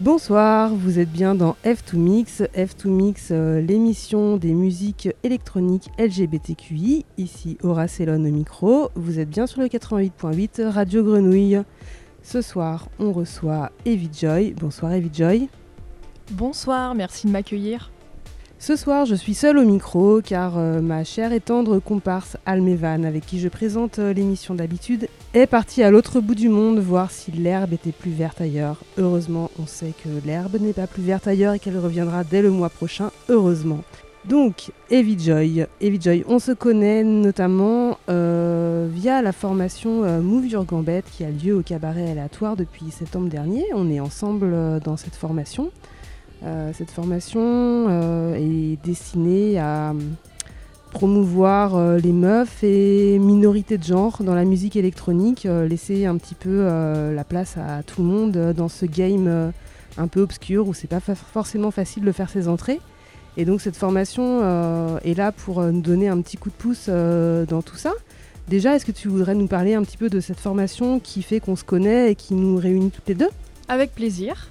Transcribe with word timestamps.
Bonsoir, 0.00 0.72
vous 0.72 1.00
êtes 1.00 1.10
bien 1.10 1.34
dans 1.34 1.56
F2Mix. 1.64 2.48
F2Mix, 2.54 3.32
euh, 3.32 3.60
l'émission 3.60 4.36
des 4.36 4.54
musiques 4.54 5.08
électroniques 5.24 5.88
LGBTQI. 5.98 7.04
Ici 7.16 7.58
Aura 7.64 7.88
Célone 7.88 8.24
au 8.24 8.30
micro. 8.30 8.90
Vous 8.94 9.18
êtes 9.18 9.28
bien 9.28 9.48
sur 9.48 9.60
le 9.60 9.66
88.8 9.66 10.68
Radio 10.68 11.02
Grenouille. 11.02 11.62
Ce 12.22 12.42
soir, 12.42 12.88
on 13.00 13.12
reçoit 13.12 13.72
Evie 13.86 14.10
Joy. 14.12 14.52
Bonsoir 14.52 14.92
Evie 14.92 15.10
Joy. 15.12 15.48
Bonsoir, 16.30 16.94
merci 16.94 17.26
de 17.26 17.32
m'accueillir. 17.32 17.90
Ce 18.60 18.74
soir, 18.74 19.06
je 19.06 19.14
suis 19.14 19.34
seule 19.34 19.56
au 19.56 19.64
micro 19.64 20.20
car 20.20 20.58
euh, 20.58 20.80
ma 20.80 21.04
chère 21.04 21.32
et 21.32 21.40
tendre 21.40 21.78
comparse 21.78 22.36
Almevan, 22.44 23.04
avec 23.04 23.24
qui 23.24 23.38
je 23.38 23.48
présente 23.48 24.00
euh, 24.00 24.12
l'émission 24.12 24.56
d'habitude, 24.56 25.08
est 25.32 25.46
partie 25.46 25.84
à 25.84 25.92
l'autre 25.92 26.20
bout 26.20 26.34
du 26.34 26.48
monde 26.48 26.80
voir 26.80 27.12
si 27.12 27.30
l'herbe 27.30 27.72
était 27.72 27.92
plus 27.92 28.10
verte 28.10 28.40
ailleurs. 28.40 28.80
Heureusement, 28.98 29.52
on 29.60 29.66
sait 29.66 29.92
que 30.02 30.08
l'herbe 30.26 30.56
n'est 30.60 30.72
pas 30.72 30.88
plus 30.88 31.02
verte 31.02 31.28
ailleurs 31.28 31.54
et 31.54 31.60
qu'elle 31.60 31.78
reviendra 31.78 32.24
dès 32.24 32.42
le 32.42 32.50
mois 32.50 32.68
prochain, 32.68 33.12
heureusement. 33.28 33.84
Donc, 34.24 34.72
Evie 34.90 35.18
Joy. 35.18 35.64
Evie 35.80 36.00
Joy, 36.00 36.24
on 36.26 36.40
se 36.40 36.50
connaît 36.50 37.04
notamment 37.04 37.98
euh, 38.10 38.88
via 38.92 39.22
la 39.22 39.30
formation 39.32 40.20
Move 40.20 40.48
Your 40.48 40.64
Gambette 40.64 41.06
qui 41.12 41.22
a 41.24 41.30
lieu 41.30 41.54
au 41.54 41.62
cabaret 41.62 42.10
aléatoire 42.10 42.56
depuis 42.56 42.90
septembre 42.90 43.28
dernier. 43.28 43.64
On 43.72 43.88
est 43.88 44.00
ensemble 44.00 44.80
dans 44.80 44.96
cette 44.96 45.14
formation. 45.14 45.70
Euh, 46.44 46.70
cette 46.72 46.90
formation 46.90 47.40
euh, 47.88 48.34
est 48.34 48.78
destinée 48.84 49.58
à 49.58 49.92
promouvoir 50.92 51.76
euh, 51.76 51.98
les 51.98 52.12
meufs 52.12 52.62
et 52.62 53.18
minorités 53.18 53.76
de 53.76 53.82
genre 53.82 54.22
dans 54.22 54.34
la 54.34 54.44
musique 54.44 54.76
électronique, 54.76 55.46
laisser 55.68 56.06
un 56.06 56.16
petit 56.16 56.34
peu 56.34 56.64
la 57.14 57.24
place 57.24 57.56
à 57.56 57.82
tout 57.82 58.02
le 58.02 58.08
monde 58.08 58.52
dans 58.56 58.68
ce 58.68 58.86
game 58.86 59.52
un 59.96 60.06
peu 60.06 60.20
obscur 60.20 60.68
où 60.68 60.74
c'est 60.74 60.88
pas 60.88 61.00
forcément 61.00 61.70
facile 61.70 62.04
de 62.04 62.12
faire 62.12 62.30
ses 62.30 62.48
entrées. 62.48 62.80
Et 63.36 63.44
donc 63.44 63.60
cette 63.60 63.76
formation 63.76 64.98
est 65.04 65.14
là 65.14 65.32
pour 65.32 65.62
nous 65.62 65.80
donner 65.80 66.08
un 66.08 66.20
petit 66.20 66.36
coup 66.36 66.50
de 66.50 66.54
pouce 66.54 66.88
dans 66.88 67.62
tout 67.62 67.76
ça. 67.76 67.92
Déjà, 68.48 68.74
est-ce 68.74 68.86
que 68.86 68.92
tu 68.92 69.08
voudrais 69.08 69.34
nous 69.34 69.46
parler 69.46 69.74
un 69.74 69.82
petit 69.82 69.98
peu 69.98 70.08
de 70.08 70.20
cette 70.20 70.40
formation 70.40 71.00
qui 71.00 71.22
fait 71.22 71.38
qu'on 71.38 71.54
se 71.54 71.64
connaît 71.64 72.12
et 72.12 72.14
qui 72.14 72.32
nous 72.32 72.56
réunit 72.56 72.90
toutes 72.90 73.06
les 73.08 73.14
deux? 73.14 73.28
Avec 73.68 73.94
plaisir. 73.94 74.50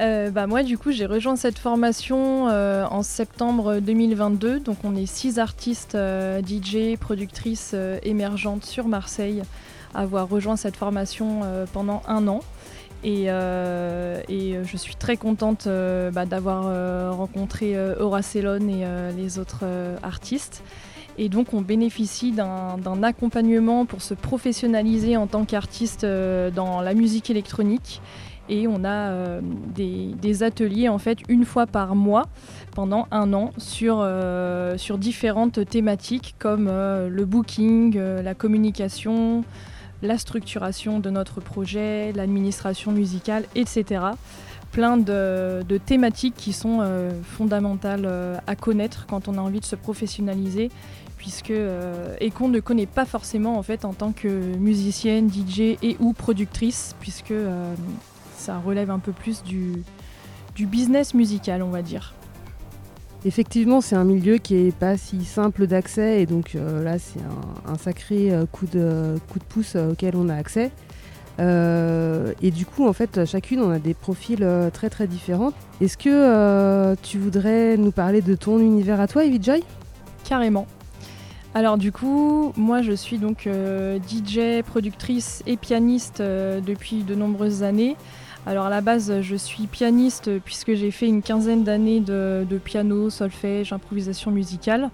Euh, 0.00 0.30
bah 0.30 0.46
moi 0.46 0.62
du 0.62 0.78
coup 0.78 0.92
j'ai 0.92 1.04
rejoint 1.04 1.36
cette 1.36 1.58
formation 1.58 2.48
euh, 2.48 2.86
en 2.90 3.02
septembre 3.02 3.80
2022 3.80 4.60
donc 4.60 4.78
on 4.82 4.96
est 4.96 5.04
six 5.04 5.38
artistes 5.38 5.94
euh, 5.94 6.40
DJ 6.40 6.96
productrices 6.98 7.74
émergentes 8.02 8.64
sur 8.64 8.88
Marseille 8.88 9.42
à 9.92 10.00
avoir 10.00 10.28
rejoint 10.28 10.56
cette 10.56 10.76
formation 10.76 11.40
pendant 11.72 12.02
un 12.06 12.28
an. 12.28 12.40
Et, 13.02 13.26
je 13.26 14.76
suis 14.76 14.94
très 14.94 15.16
contente 15.16 15.66
bah, 15.66 16.26
d'avoir 16.26 17.16
rencontré 17.16 17.76
Aura 17.98 18.20
et 18.20 18.84
les 19.16 19.38
autres 19.40 19.64
artistes. 20.04 20.62
Et 21.18 21.28
donc 21.28 21.54
on 21.54 21.60
bénéficie 21.60 22.30
d'un 22.30 23.02
accompagnement 23.02 23.84
pour 23.84 24.00
se 24.00 24.14
professionnaliser 24.14 25.16
en 25.16 25.26
tant 25.26 25.44
qu'artiste 25.44 26.06
dans 26.06 26.80
la 26.82 26.94
musique 26.94 27.30
électronique 27.30 28.00
et 28.50 28.66
on 28.66 28.84
a 28.84 29.10
euh, 29.10 29.40
des, 29.74 30.42
ateliers 30.42 30.88
en 30.88 30.98
fait 30.98 31.18
une 31.28 31.44
fois 31.44 31.66
par 31.66 31.94
mois 31.94 32.24
pendant 32.74 33.06
un 33.10 33.32
an 33.32 33.52
sur, 33.58 33.98
euh, 34.00 34.76
sur 34.76 34.98
différentes 34.98 35.68
thématiques 35.68 36.34
comme 36.38 36.68
euh, 36.70 37.08
le 37.08 37.24
booking, 37.24 37.98
la 37.98 38.34
communication, 38.34 39.44
la 40.02 40.18
structuration 40.18 40.98
de 40.98 41.10
notre 41.10 41.40
projet, 41.40 42.12
l'administration 42.12 42.92
musicale, 42.92 43.44
etc. 43.54 44.02
Plein 44.72 44.96
de, 44.96 45.62
thématiques 45.84 46.36
qui 46.36 46.52
sont 46.52 46.80
fondamentales 47.24 48.08
à 48.46 48.56
connaître 48.56 49.06
quand 49.06 49.28
on 49.28 49.36
a 49.36 49.40
envie 49.40 49.60
de 49.60 49.64
se 49.64 49.76
professionnaliser 49.76 50.70
puisque 51.18 51.52
et 52.20 52.30
qu'on 52.30 52.48
ne 52.48 52.60
connaît 52.60 52.86
pas 52.86 53.04
forcément 53.04 53.58
en 53.58 53.62
fait 53.62 53.84
en 53.84 53.92
tant 53.92 54.12
que 54.12 54.28
musicienne, 54.28 55.28
DJ 55.28 55.76
et 55.82 55.96
ou 55.98 56.12
productrice, 56.12 56.94
puisque 57.00 57.34
ça 58.40 58.58
relève 58.58 58.90
un 58.90 58.98
peu 58.98 59.12
plus 59.12 59.42
du, 59.42 59.84
du 60.54 60.66
business 60.66 61.14
musical, 61.14 61.62
on 61.62 61.70
va 61.70 61.82
dire. 61.82 62.14
Effectivement, 63.26 63.82
c'est 63.82 63.96
un 63.96 64.04
milieu 64.04 64.38
qui 64.38 64.54
n'est 64.54 64.72
pas 64.72 64.96
si 64.96 65.24
simple 65.26 65.66
d'accès 65.66 66.22
et 66.22 66.26
donc 66.26 66.54
euh, 66.54 66.82
là, 66.82 66.98
c'est 66.98 67.20
un, 67.68 67.76
sacré 67.76 68.32
euh, 68.32 68.46
coup, 68.46 68.66
de, 68.66 69.18
coup 69.30 69.38
de 69.38 69.44
pouce 69.44 69.76
euh, 69.76 69.92
auquel 69.92 70.16
on 70.16 70.30
a 70.30 70.34
accès. 70.34 70.70
et 71.38 72.50
du 72.50 72.64
coup, 72.64 72.86
en 72.86 72.94
fait, 72.94 73.26
chacune, 73.26 73.60
on 73.60 73.70
a 73.70 73.78
des 73.78 73.92
profils 73.94 74.46
très 74.72 74.90
très 74.90 75.06
différents. 75.06 75.52
Est-ce 75.80 75.96
que 75.96 76.94
tu 77.02 77.18
voudrais 77.18 77.76
nous 77.76 77.92
parler 77.92 78.20
de 78.20 78.34
ton 78.34 78.58
univers 78.58 79.00
à 79.00 79.06
toi, 79.06 79.24
Evie 79.24 79.42
Joy? 79.42 79.62
Carrément. 80.24 80.66
Alors 81.54 81.78
du 81.78 81.92
coup, 81.92 82.52
moi 82.56 82.82
je 82.82 82.92
suis 82.92 83.18
donc 83.18 83.48
DJ, 83.48 84.62
productrice 84.66 85.42
et 85.46 85.56
pianiste 85.56 86.20
depuis 86.20 87.04
de 87.04 87.14
nombreuses 87.14 87.62
années. 87.62 87.96
Alors 88.46 88.66
à 88.66 88.70
la 88.70 88.80
base, 88.80 89.20
je 89.20 89.36
suis 89.36 89.66
pianiste 89.66 90.30
puisque 90.44 90.74
j'ai 90.74 90.90
fait 90.90 91.06
une 91.06 91.22
quinzaine 91.22 91.62
d'années 91.62 92.00
de, 92.00 92.60
piano, 92.64 93.10
solfège, 93.10 93.72
improvisation 93.72 94.30
musicale. 94.30 94.90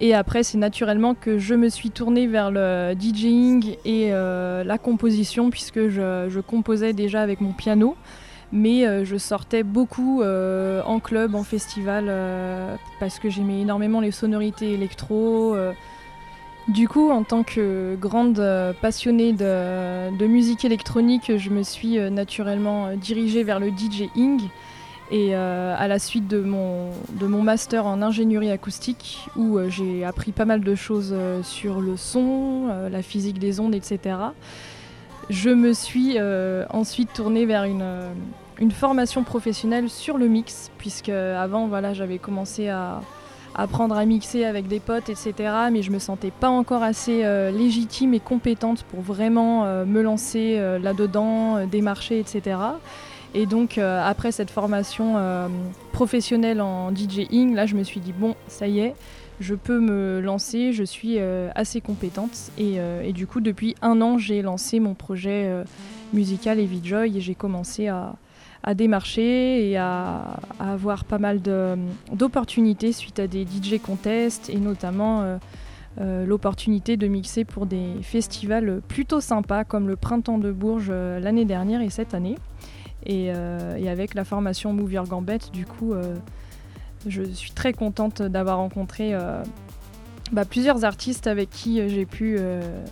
Et 0.00 0.14
après, 0.14 0.42
c'est 0.42 0.58
naturellement 0.58 1.14
que 1.14 1.38
je 1.38 1.54
me 1.54 1.68
suis 1.68 1.90
tournée 1.90 2.26
vers 2.26 2.50
le 2.50 2.94
DJing 2.98 3.76
et 3.84 4.10
euh, 4.12 4.62
la 4.62 4.78
composition 4.78 5.50
puisque 5.50 5.88
je, 5.88 6.40
composais 6.40 6.92
déjà 6.92 7.22
avec 7.22 7.40
mon 7.40 7.52
piano. 7.52 7.96
Mais 8.52 8.86
euh, 8.86 9.04
je 9.04 9.16
sortais 9.16 9.64
beaucoup 9.64 10.22
euh, 10.22 10.80
en 10.84 11.00
club, 11.00 11.34
en 11.34 11.42
festival, 11.42 12.12
parce 13.00 13.18
que 13.18 13.30
j'aimais 13.30 13.62
énormément 13.62 14.00
les 14.00 14.12
sonorités 14.12 14.72
électro 14.72 15.56
du 16.68 16.88
coup, 16.88 17.10
en 17.10 17.22
tant 17.22 17.44
que 17.44 17.96
grande 18.00 18.40
euh, 18.40 18.72
passionnée 18.72 19.32
de, 19.32 20.26
musique 20.26 20.64
électronique, 20.64 21.36
je 21.36 21.50
me 21.50 21.62
suis 21.62 21.98
euh, 21.98 22.10
naturellement 22.10 22.86
euh, 22.86 22.96
dirigée 22.96 23.44
vers 23.44 23.60
le 23.60 23.70
DJing. 23.70 24.40
Et 25.12 25.36
à 25.36 25.86
la 25.86 26.00
suite 26.00 26.26
de 26.26 26.40
mon, 26.40 26.90
master 27.40 27.86
en 27.86 28.02
ingénierie 28.02 28.50
acoustique, 28.50 29.28
où 29.36 29.56
j'ai 29.68 30.04
appris 30.04 30.32
pas 30.32 30.44
mal 30.44 30.62
de 30.62 30.74
choses 30.74 31.14
sur 31.44 31.80
le 31.80 31.96
son, 31.96 32.88
la 32.90 33.02
physique 33.02 33.38
des 33.38 33.60
ondes, 33.60 33.76
etc., 33.76 34.16
je 35.30 35.50
me 35.50 35.72
suis 35.72 36.16
ensuite 36.70 37.12
tournée 37.12 37.46
vers 37.46 37.62
une, 37.62 37.88
une 38.58 38.72
formation 38.72 39.22
professionnelle 39.22 39.88
sur 39.90 40.18
le 40.18 40.26
mix, 40.26 40.72
puisque 40.76 41.10
avant, 41.10 41.68
voilà, 41.68 41.94
j'avais 41.94 42.18
commencé 42.18 42.68
à, 42.68 43.00
apprendre 43.56 43.96
à 43.96 44.04
mixer 44.04 44.44
avec 44.44 44.68
des 44.68 44.80
potes, 44.80 45.08
etc. 45.08 45.34
Mais 45.72 45.82
je 45.82 45.90
me 45.90 45.98
sentais 45.98 46.30
pas 46.30 46.50
encore 46.50 46.82
assez 46.82 47.24
euh, 47.24 47.50
légitime 47.50 48.14
et 48.14 48.20
compétente 48.20 48.84
pour 48.84 49.00
vraiment 49.00 49.64
euh, 49.64 49.84
me 49.84 50.02
lancer 50.02 50.56
euh, 50.58 50.78
là-dedans, 50.78 51.66
démarcher, 51.66 52.20
etc. 52.20 52.58
Et 53.34 53.46
donc 53.46 53.76
après 53.76 54.32
cette 54.32 54.50
formation 54.50 55.16
professionnelle 55.92 56.62
en 56.62 56.90
DJing, 56.90 57.54
là 57.54 57.66
je 57.66 57.74
me 57.74 57.82
suis 57.82 58.00
dit 58.00 58.14
bon, 58.16 58.34
ça 58.48 58.66
y 58.66 58.78
est, 58.78 58.94
je 59.40 59.54
peux 59.54 59.78
me 59.78 60.20
lancer, 60.20 60.72
je 60.72 60.84
suis 60.84 61.18
assez 61.54 61.82
compétente. 61.82 62.50
Et, 62.56 62.76
et, 63.04 63.12
du 63.12 63.26
coup 63.26 63.40
depuis 63.40 63.74
un 63.82 64.00
an 64.00 64.16
j'ai 64.16 64.40
lancé 64.40 64.80
mon 64.80 64.94
projet 64.94 65.50
musical 66.14 66.58
Joy 66.82 67.18
et 67.18 67.20
j'ai 67.20 67.34
commencé 67.34 67.88
à, 67.88 68.14
à 68.66 68.74
démarcher 68.74 69.70
et 69.70 69.76
à, 69.76 70.40
avoir 70.58 71.04
pas 71.04 71.18
mal 71.18 71.40
d'opportunités 72.12 72.92
suite 72.92 73.20
à 73.20 73.28
des 73.28 73.46
DJ 73.46 73.80
contests 73.80 74.50
et 74.50 74.58
notamment 74.58 75.22
euh, 75.22 75.38
euh, 76.00 76.26
l'opportunité 76.26 76.96
de 76.96 77.06
mixer 77.06 77.44
pour 77.44 77.64
des 77.66 77.92
festivals 78.02 78.82
plutôt 78.88 79.20
sympas 79.20 79.62
comme 79.62 79.86
le 79.86 79.94
Printemps 79.94 80.38
de 80.38 80.50
Bourges 80.50 80.88
euh, 80.90 81.20
l'année 81.20 81.44
dernière 81.44 81.80
et 81.80 81.90
cette 81.90 82.12
année. 82.12 82.36
Et, 83.08 83.30
avec 83.30 84.14
la 84.14 84.24
formation 84.24 84.72
Move 84.72 84.94
Your 84.94 85.06
Gambette, 85.06 85.52
du 85.52 85.64
coup, 85.64 85.94
je 87.06 87.22
suis 87.22 87.52
très 87.52 87.72
contente 87.72 88.20
d'avoir 88.20 88.56
rencontré 88.56 89.14
bah, 90.32 90.44
plusieurs 90.44 90.84
artistes 90.84 91.28
avec 91.28 91.50
qui 91.50 91.88
j'ai 91.88 92.04
pu 92.04 92.36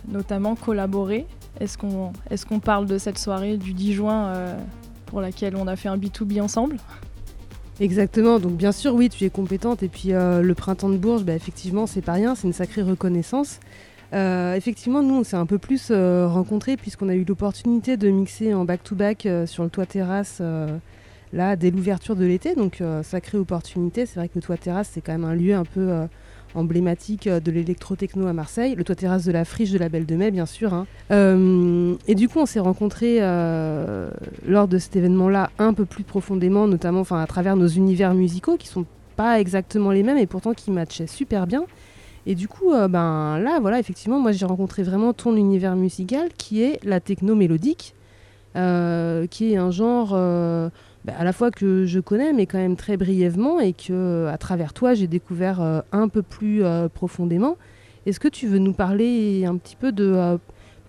notamment 0.07 0.55
collaborer. 0.55 1.27
Est-ce 1.59 1.77
qu'on 1.77 2.13
est 2.31 2.45
qu'on 2.45 2.61
parle 2.61 2.85
de 2.85 2.97
cette 2.97 3.19
soirée 3.19 3.57
du 3.57 3.73
10 3.73 3.93
juin 3.93 4.55
pour 5.05 5.21
laquelle 5.21 5.55
on 5.55 5.67
a 5.67 5.75
fait 5.75 5.89
un 5.89 5.97
B2B 5.97 6.41
ensemble. 6.41 6.77
Exactement, 7.79 8.39
donc 8.39 8.53
bien 8.53 8.71
sûr, 8.71 8.93
oui, 8.95 9.09
tu 9.09 9.25
es 9.25 9.29
compétente. 9.29 9.83
Et 9.83 9.89
puis 9.89 10.13
euh, 10.13 10.41
le 10.41 10.53
printemps 10.55 10.89
de 10.89 10.97
Bourges, 10.97 11.23
bah, 11.23 11.33
effectivement, 11.33 11.87
c'est 11.87 12.01
pas 12.01 12.13
rien, 12.13 12.35
c'est 12.35 12.47
une 12.47 12.53
sacrée 12.53 12.81
reconnaissance. 12.81 13.59
Euh, 14.13 14.55
effectivement, 14.55 15.03
nous, 15.03 15.15
on 15.15 15.23
s'est 15.23 15.35
un 15.35 15.45
peu 15.45 15.57
plus 15.57 15.89
euh, 15.91 16.27
rencontrés 16.27 16.77
puisqu'on 16.77 17.09
a 17.09 17.15
eu 17.15 17.25
l'opportunité 17.25 17.97
de 17.97 18.09
mixer 18.09 18.53
en 18.53 18.63
back-to-back 18.63 19.27
sur 19.45 19.63
le 19.63 19.69
toit 19.69 19.85
terrasse 19.85 20.41
là 21.33 21.55
dès 21.57 21.69
l'ouverture 21.69 22.15
de 22.15 22.23
l'été. 22.23 22.55
Donc, 22.55 22.81
sacrée 23.03 23.37
opportunité. 23.37 24.05
C'est 24.05 24.19
vrai 24.19 24.29
que 24.29 24.35
le 24.35 24.41
toit 24.41 24.57
terrasse, 24.57 24.91
c'est 24.93 25.01
quand 25.01 25.11
même 25.11 25.25
un 25.25 25.35
lieu 25.35 25.53
un 25.53 25.65
peu 25.65 26.07
emblématique 26.55 27.27
de 27.29 27.51
l'électro-techno 27.51 28.27
à 28.27 28.33
Marseille, 28.33 28.75
le 28.75 28.83
toit 28.83 28.95
terrasse 28.95 29.25
de 29.25 29.31
la 29.31 29.45
friche 29.45 29.71
de 29.71 29.77
la 29.77 29.89
Belle 29.89 30.05
de 30.05 30.15
Mai, 30.15 30.31
bien 30.31 30.45
sûr. 30.45 30.73
Hein. 30.73 30.87
et 32.07 32.15
du 32.15 32.27
coup, 32.27 32.39
on 32.39 32.45
s'est 32.45 32.59
rencontrés 32.59 33.19
lors 33.19 34.67
de 34.67 34.77
cet 34.77 34.95
événement-là 34.95 35.51
un 35.59 35.73
peu 35.73 35.85
plus 35.85 36.03
profondément, 36.03 36.67
notamment 36.67 37.03
à 37.11 37.27
travers 37.27 37.55
nos 37.55 37.67
univers 37.67 38.13
musicaux 38.13 38.57
qui 38.57 38.67
sont 38.67 38.85
pas 39.15 39.39
exactement 39.39 39.91
les 39.91 40.03
mêmes 40.03 40.17
et 40.17 40.27
pourtant 40.27 40.53
qui 40.53 40.71
matchaient 40.71 41.07
super 41.07 41.47
bien. 41.47 41.65
Et 42.25 42.35
du 42.35 42.47
coup, 42.47 42.71
ben 42.71 43.37
là, 43.39 43.59
voilà, 43.59 43.79
effectivement, 43.79 44.19
moi 44.19 44.31
j'ai 44.31 44.45
rencontré 44.45 44.83
vraiment 44.83 45.13
ton 45.13 45.35
univers 45.35 45.75
musical 45.75 46.29
qui 46.37 46.63
est 46.63 46.83
la 46.83 46.99
techno 46.99 47.35
mélodique, 47.35 47.93
qui 48.55 49.53
est 49.53 49.57
un 49.57 49.71
genre 49.71 50.15
bah, 51.05 51.13
à 51.19 51.23
la 51.23 51.33
fois 51.33 51.51
que 51.51 51.85
je 51.85 51.99
connais, 51.99 52.33
mais 52.33 52.47
quand 52.47 52.57
même 52.57 52.75
très 52.75 52.97
brièvement, 52.97 53.59
et 53.59 53.73
que 53.73 54.25
à 54.25 54.39
travers 54.39 54.73
toi, 54.73 54.95
j'ai 54.95 55.05
découvert 55.05 55.61
euh, 55.61 55.81
un 55.91 56.07
peu 56.07 56.23
plus 56.23 56.63
euh, 56.63 56.89
profondément. 56.89 57.57
Est-ce 58.07 58.19
que 58.19 58.27
tu 58.27 58.47
veux 58.47 58.57
nous 58.57 58.73
parler 58.73 59.45
un 59.45 59.55
petit 59.57 59.75
peu 59.75 59.91
de 59.91 60.03
euh, 60.03 60.37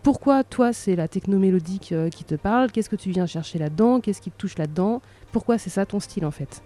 pourquoi 0.02 0.42
toi, 0.42 0.72
c'est 0.72 0.96
la 0.96 1.06
techno 1.06 1.38
mélodique 1.38 1.92
qui 2.12 2.24
te 2.24 2.34
parle? 2.34 2.72
Qu'est-ce 2.72 2.88
que 2.88 2.96
tu 2.96 3.10
viens 3.10 3.26
chercher 3.26 3.58
là-dedans? 3.58 4.00
Qu'est-ce 4.00 4.22
qui 4.22 4.30
te 4.30 4.38
touche 4.38 4.56
là-dedans? 4.56 5.02
Pourquoi 5.32 5.58
c'est 5.58 5.68
ça 5.68 5.84
ton 5.84 6.00
style 6.00 6.24
en 6.24 6.30
fait? 6.30 6.62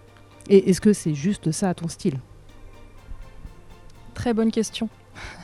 Et 0.49 0.71
est-ce 0.71 0.81
que 0.81 0.93
c'est 0.93 1.15
juste 1.15 1.51
ça 1.51 1.75
ton 1.75 1.89
style? 1.89 2.19
Très 4.15 4.33
bonne 4.33 4.53
question. 4.53 4.89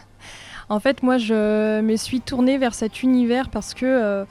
en 0.69 0.79
fait, 0.79 1.03
moi, 1.03 1.19
je 1.19 1.81
me 1.81 1.97
suis 1.97 2.21
tournée 2.21 2.59
vers 2.59 2.75
cet 2.75 3.03
univers 3.03 3.49
parce 3.49 3.73
que 3.75 4.27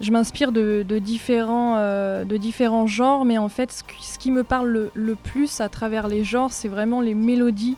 je 0.00 0.10
m'inspire 0.10 0.52
de, 0.52 0.82
différents, 0.98 1.76
euh, 1.76 2.24
de 2.24 2.36
différents 2.36 2.86
genres, 2.86 3.24
mais 3.24 3.38
en 3.38 3.48
fait, 3.48 3.84
ce, 4.00 4.18
qui 4.18 4.30
me 4.30 4.42
parle 4.42 4.90
le, 4.92 5.14
plus 5.14 5.60
à 5.60 5.68
travers 5.68 6.08
les 6.08 6.24
genres, 6.24 6.52
c'est 6.52 6.68
vraiment 6.68 7.00
les 7.00 7.14
mélodies 7.14 7.76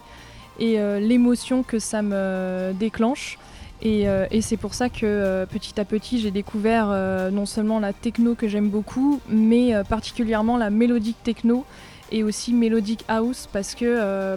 et 0.59 0.81
euh, 0.81 0.99
l'émotion 0.99 1.63
que 1.63 1.79
ça 1.79 2.03
me 2.03 2.73
déclenche. 2.73 3.39
Et, 3.83 4.09
euh, 4.09 4.27
c'est 4.41 4.57
pour 4.57 4.73
ça 4.73 4.89
que 4.89 5.45
petit 5.51 5.79
à 5.79 5.85
petit, 5.85 6.19
j'ai 6.19 6.31
découvert 6.31 6.89
non 7.31 7.45
seulement 7.45 7.79
la 7.79 7.93
techno 7.93 8.35
que 8.35 8.49
j'aime 8.49 8.71
beaucoup, 8.71 9.21
mais 9.29 9.75
particulièrement 9.89 10.57
la 10.57 10.71
mélodique 10.71 11.23
techno 11.23 11.67
et 12.11 12.23
aussi 12.23 12.55
mélodique 12.55 13.05
house, 13.09 13.49
parce 13.53 13.75
que 13.75 14.37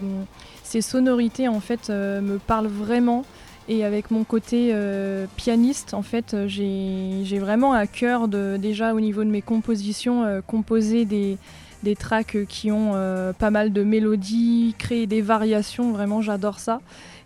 ces 0.62 0.82
sonorités, 0.82 1.48
en 1.48 1.60
fait, 1.60 1.88
me 1.88 2.36
parlent 2.36 2.66
vraiment. 2.66 3.24
Et 3.70 3.84
avec 3.84 4.10
mon 4.10 4.24
côté 4.24 4.70
euh, 4.72 5.26
pianiste, 5.36 5.94
en 5.94 6.02
fait, 6.02 6.34
euh, 6.34 6.48
j'ai 6.48 7.38
vraiment 7.38 7.72
à 7.72 7.86
cœur 7.86 8.26
de, 8.26 8.56
déjà 8.60 8.92
au 8.94 9.00
niveau 9.00 9.22
de 9.22 9.30
mes 9.30 9.42
compositions, 9.42 10.24
euh, 10.24 10.40
composer 10.44 11.04
des, 11.04 11.38
des 11.84 11.94
tracks 11.94 12.36
qui 12.48 12.72
ont 12.72 12.94
pas 13.38 13.50
mal 13.50 13.72
de 13.72 13.84
mélodies, 13.84 14.74
créer 14.76 15.06
des 15.06 15.22
variations, 15.22 15.92
vraiment 15.92 16.20
j'adore 16.20 16.58
ça. 16.58 16.80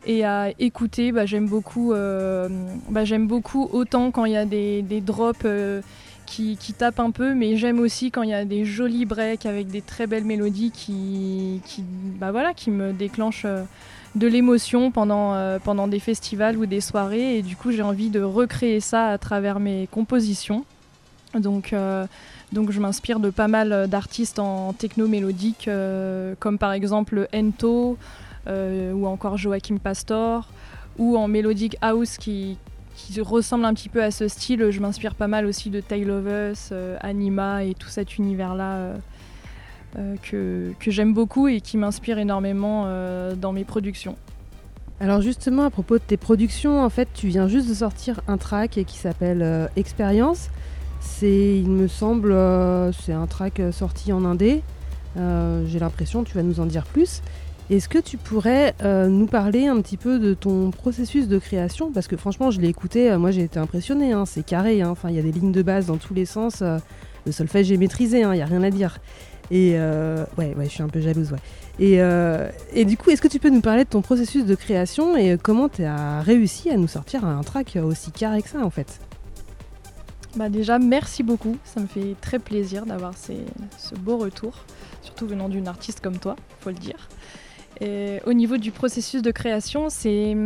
Et 0.07 0.27
à 0.27 0.51
écouter, 0.59 1.13
bah, 1.13 1.25
j'aime 1.25 1.49
beaucoup, 1.49 1.95
bah, 1.95 3.05
beaucoup 3.21 3.67
autant 3.73 4.11
quand 4.11 4.27
il 4.27 4.33
y 4.33 4.37
a 4.37 4.45
des, 4.45 5.01
drops 5.01 5.47
qui, 6.27 6.59
qui, 6.59 6.75
tapent 6.75 7.01
un 7.01 7.11
peu, 7.11 7.33
mais 7.33 7.57
j'aime 7.57 7.81
aussi 7.81 8.11
quand 8.11 8.23
il 8.23 8.29
y 8.29 8.35
a 8.35 8.45
des 8.45 8.67
jolis 8.67 9.07
breaks 9.07 9.47
avec 9.47 9.69
des 9.69 9.81
très 9.81 10.07
belles 10.07 10.27
mélodies 10.27 10.73
qui, 10.73 11.63
qui, 11.65 11.83
bah, 12.21 12.33
voilà, 12.33 12.53
qui 12.53 12.71
me 12.71 12.93
déclenchent 12.93 13.47
de 14.15 14.27
l'émotion 14.27 14.91
pendant, 14.91 15.35
euh, 15.35 15.59
pendant 15.59 15.89
des 15.89 15.99
festivals 15.99 16.57
ou 16.57 16.67
des 16.67 16.81
soirées. 16.81 17.39
Et 17.39 17.43
du 17.43 17.57
coup, 17.57 17.73
j'ai 17.73 17.83
envie 17.83 18.11
de 18.11 18.21
recréer 18.21 18.81
ça 18.81 19.09
à 19.09 19.19
travers 19.19 19.61
mes 19.61 19.89
compositions. 19.91 20.65
Donc, 21.35 21.73
euh, 21.73 22.07
donc 22.53 22.71
je 22.71 22.81
m'inspire 22.81 23.19
de 23.19 23.31
pas 23.31 23.49
mal 23.49 23.89
d'artistes 23.89 24.39
en 24.39 24.73
techno 24.73 25.09
mélodique, 25.09 25.67
euh, 25.67 26.35
comme 26.39 26.59
par 26.59 26.73
exemple 26.73 27.29
Ento 27.35 27.99
ou 28.47 29.07
encore 29.07 29.39
Joachim 29.39 29.79
Pastor, 29.79 30.47
ou 30.99 31.17
en 31.17 31.29
mélodique 31.29 31.79
house 31.81 32.19
qui, 32.19 32.59
qui 32.95 33.19
ressemble 33.23 33.65
un 33.65 33.73
petit 33.73 33.89
peu 33.89 34.03
à 34.03 34.11
ce 34.11 34.29
style. 34.29 34.71
Je 34.71 34.81
m'inspire 34.81 35.15
pas 35.15 35.29
mal 35.29 35.47
aussi 35.47 35.71
de 35.71 35.81
Tale 35.81 36.11
of 36.11 36.27
Us, 36.27 36.73
Anima 37.01 37.65
et 37.65 37.73
tout 37.73 37.89
cet 37.89 38.19
univers-là 38.19 38.97
que, 40.23 40.73
que 40.81 40.91
j'aime 40.91 41.15
beaucoup 41.15 41.49
et 41.49 41.61
qui 41.61 41.77
m'inspire 41.77 42.19
énormément 42.19 42.85
euh, 42.87 43.35
dans 43.35 43.53
mes 43.53 43.65
productions. 43.65 44.17
Alors 45.01 45.21
justement, 45.21 45.65
à 45.65 45.71
propos 45.71 45.99
de 45.99 46.03
tes 46.05 46.17
productions, 46.17 46.83
en 46.83 46.89
fait, 46.89 47.09
tu 47.15 47.29
viens 47.29 47.49
juste 47.49 47.69
de 47.69 47.75
sortir 47.75 48.21
un 48.29 48.37
track 48.37 48.81
qui 48.87 48.99
s'appelle 48.99 49.43
euh, 49.43 49.67
Expérience. 49.77 50.51
C'est, 51.01 51.59
il 51.59 51.69
me 51.69 51.87
semble, 51.87 52.35
c'est 53.05 53.13
un 53.13 53.27
track 53.27 53.61
sorti 53.73 54.11
en 54.11 54.25
indé. 54.25 54.63
J'ai 55.17 55.79
l'impression, 55.79 56.25
tu 56.25 56.35
vas 56.35 56.43
nous 56.43 56.61
en 56.61 56.67
dire 56.67 56.87
plus. 56.87 57.21
Est-ce 57.69 57.91
que 57.91 57.99
tu 57.99 58.17
pourrais 58.17 58.75
nous 58.83 59.27
parler 59.27 59.67
un 59.67 59.83
petit 59.83 59.99
peu 59.99 60.19
de 60.19 60.33
ton 60.33 60.71
processus 60.71 61.29
de 61.29 61.39
création? 61.39 61.93
Parce 61.93 62.07
que 62.07 62.17
franchement, 62.17 62.51
je 62.51 62.59
l'ai 62.59 62.69
écouté, 62.69 63.15
moi 63.19 63.33
j'ai 63.33 63.43
été 63.43 63.59
impressionnée, 63.59 64.13
hein, 64.13 64.25
c'est 64.25 64.47
carré, 64.47 64.81
hein. 64.81 64.95
il 65.11 65.15
y 65.15 65.19
a 65.19 65.23
des 65.23 65.31
lignes 65.31 65.53
de 65.53 65.61
base 65.61 65.87
dans 65.87 65.99
tous 65.99 66.15
les 66.15 66.25
sens. 66.25 66.63
le 66.63 67.33
solfège 67.33 67.67
j'ai 67.67 67.77
maîtrisé, 67.77 68.21
il 68.21 68.25
hein, 68.25 68.33
n'y 68.33 68.43
a 68.43 68.47
rien 68.47 68.63
à 68.63 68.71
dire. 68.71 68.99
Et 69.51 69.75
euh, 69.75 70.25
ouais, 70.39 70.55
ouais, 70.57 70.65
je 70.65 70.71
suis 70.71 70.83
un 70.83 70.89
peu 70.89 71.01
jalouse, 71.01 71.33
ouais. 71.33 71.39
Et, 71.79 72.01
euh, 72.01 72.49
et 72.73 72.85
du 72.85 72.97
coup, 72.97 73.11
est-ce 73.11 73.21
que 73.21 73.29
tu 73.29 73.39
peux 73.39 73.51
nous 73.51 73.61
parler 73.61 73.85
de 73.85 73.89
ton 73.89 74.01
processus 74.01 74.45
de 74.47 74.55
création 74.55 75.17
et 75.17 75.37
comment 75.43 75.69
tu 75.69 75.85
as 75.85 76.21
réussi 76.21 76.71
à 76.71 76.77
nous 76.77 76.89
sortir 76.89 77.25
un 77.25 77.43
track 77.43 77.79
aussi 77.83 78.11
carré 78.11 78.43
que 78.43 78.49
ça, 78.49 78.65
en 78.65 78.71
fait? 78.71 79.01
Bah 80.37 80.49
déjà, 80.49 80.79
merci 80.79 81.23
beaucoup. 81.23 81.57
Ça 81.65 81.81
me 81.81 81.87
fait 81.87 82.17
très 82.21 82.39
plaisir 82.39 82.87
d'avoir 82.87 83.15
ce 83.17 83.95
beau 83.95 84.17
retour, 84.17 84.65
surtout 85.03 85.27
venant 85.27 85.49
d'une 85.49 85.69
artiste 85.69 86.01
comme 86.01 86.19
toi, 86.19 86.37
faut 86.61 86.71
le 86.71 86.77
dire. 86.77 87.09
Et 87.81 88.21
au 88.25 88.33
niveau 88.33 88.57
du 88.57 88.71
processus 88.71 89.21
de 89.23 89.31
création, 89.31 89.89
c'est 89.91 90.37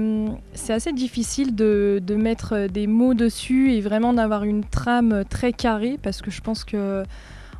assez 0.70 0.92
difficile 0.92 1.54
de, 1.54 2.00
de, 2.02 2.14
mettre 2.14 2.68
des 2.68 2.86
mots 2.86 3.14
dessus 3.14 3.72
et 3.72 3.80
vraiment 3.80 4.14
d'avoir 4.14 4.44
une 4.44 4.64
trame 4.64 5.24
très 5.28 5.52
carrée 5.52 5.98
parce 6.02 6.22
que 6.22 6.30
je 6.30 6.40
pense 6.40 6.64
que 6.64 7.04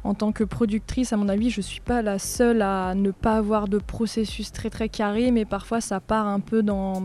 en 0.05 0.15
tant 0.15 0.33
que 0.33 0.45
productrice, 0.45 1.13
à 1.13 1.17
mon 1.17 1.29
avis, 1.29 1.51
je 1.51 1.61
ne 1.61 1.65
suis 1.65 1.81
pas 1.81 2.03
la 2.03 2.19
seule 2.19 2.63
à 2.63 2.95
ne 2.95 3.11
pas 3.11 3.37
avoir 3.37 3.69
de 3.69 3.79
processus 3.79 4.53
très 4.53 4.71
très 4.71 4.89
carré, 4.89 5.31
mais 5.31 5.45
parfois 5.45 5.81
ça 5.81 6.01
part 6.01 6.27
un 6.27 6.41
peu 6.41 6.63
dans, 6.63 7.03